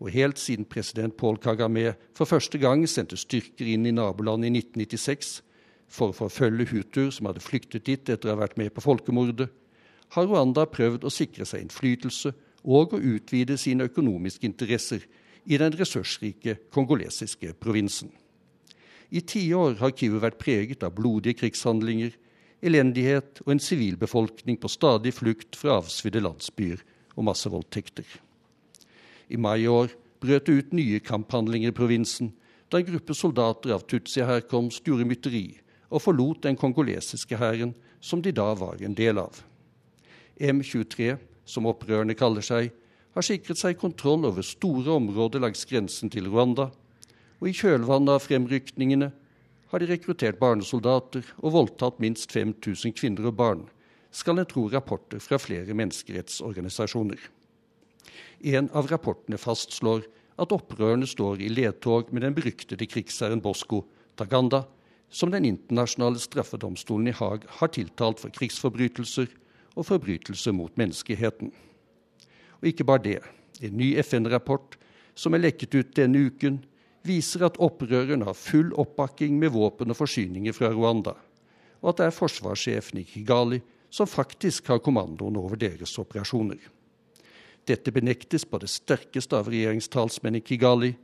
[0.00, 4.62] Og helt siden president Paul Kagame for første gang sendte styrker inn i nabolandet i
[4.62, 5.40] 1996
[5.90, 9.48] for å forfølge hutuer som hadde flyktet dit etter å ha vært med på folkemordet,
[10.14, 12.32] har Rwanda prøvd å sikre seg innflytelse
[12.64, 15.04] og å utvide sine økonomiske interesser
[15.46, 18.10] i den ressursrike kongolesiske provinsen.
[19.10, 22.12] I tiår har Kivu vært preget av blodige krigshandlinger,
[22.62, 26.82] elendighet og en sivilbefolkning på stadig flukt fra avsvidde landsbyer
[27.16, 28.06] og massevoldtekter.
[29.30, 29.90] I mai i år
[30.22, 32.30] brøt det ut nye kamphandlinger i provinsen
[32.70, 35.46] da en gruppe soldater av Tutsi-herkomst gjorde mytteri
[35.90, 39.40] og forlot den kongolesiske hæren som de da var en del av.
[40.38, 42.70] M23, som opprørerne kaller seg,
[43.10, 46.68] har sikret seg kontroll over store områder langs grensen til Rwanda,
[47.40, 49.10] og i kjølvannet av fremrykningene
[49.70, 53.66] har de rekruttert barnesoldater og voldtatt minst 5000 kvinner og barn,
[54.10, 57.20] skal en tro rapporter fra flere menneskerettsorganisasjoner.
[58.50, 60.04] En av rapportene fastslår
[60.40, 63.84] at opprørerne står i ledtog med den beryktede krigsherren Bosco
[64.18, 64.64] Taganda,
[65.10, 69.30] som den internasjonale straffedomstolen i Haag har tiltalt for krigsforbrytelser
[69.76, 71.50] og forbrytelser mot menneskeheten.
[72.60, 73.18] Og ikke bare det.
[73.60, 74.76] En ny FN-rapport
[75.18, 76.60] som er lekket ut denne uken,
[77.06, 81.14] viser at opprørerne har full oppbakking med våpen og forsyninger fra Rwanda,
[81.80, 86.60] og at det er forsvarssjefen i Kigali som faktisk har kommandoen over deres operasjoner.
[87.66, 90.94] Dette benektes på det sterkeste av regjeringstalsmenn i Kigali,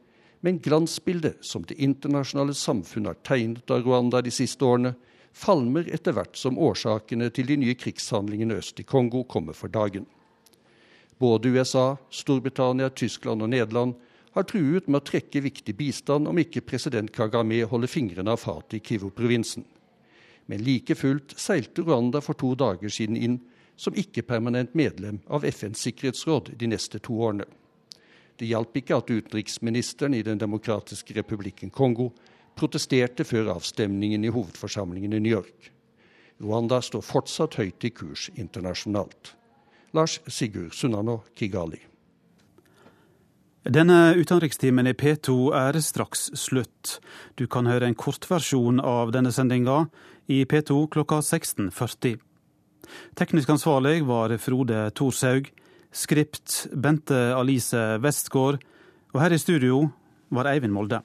[0.45, 4.95] men glansbildet som det internasjonale samfunnet har tegnet av Rwanda de siste årene,
[5.37, 10.07] falmer etter hvert som årsakene til de nye krigshandlingene øst i Kongo kommer for dagen.
[11.19, 13.97] Både USA, Storbritannia, Tyskland og Nederland
[14.37, 18.77] har truet med å trekke viktig bistand om ikke president Kagame holder fingrene av fatet
[18.77, 19.65] i Kivu-provinsen.
[20.47, 23.39] Men like fullt seilte Rwanda for to dager siden inn
[23.81, 27.49] som ikke-permanent medlem av FNs sikkerhetsråd de neste to årene.
[28.37, 32.11] Det hjalp ikke at utenriksministeren i Den demokratiske republikken Kongo
[32.57, 35.73] protesterte før avstemningen i hovedforsamlingen i New York.
[36.45, 39.33] Rwanda står fortsatt høyt i kurs internasjonalt.
[39.97, 41.81] Lars Sigurd Sunnanå, Kigali.
[43.67, 47.01] Denne utenrikstimen i P2 er straks slutt.
[47.35, 49.89] Du kan høre en kortversjon av denne sendinga
[50.31, 52.15] i P2 klokka 16.40.
[53.19, 55.51] Teknisk ansvarlig var Frode Thorshaug.
[55.91, 58.63] Skript Bente Alice Westgård.
[59.11, 59.89] Og her i studio
[60.31, 61.03] var Eivind Molde.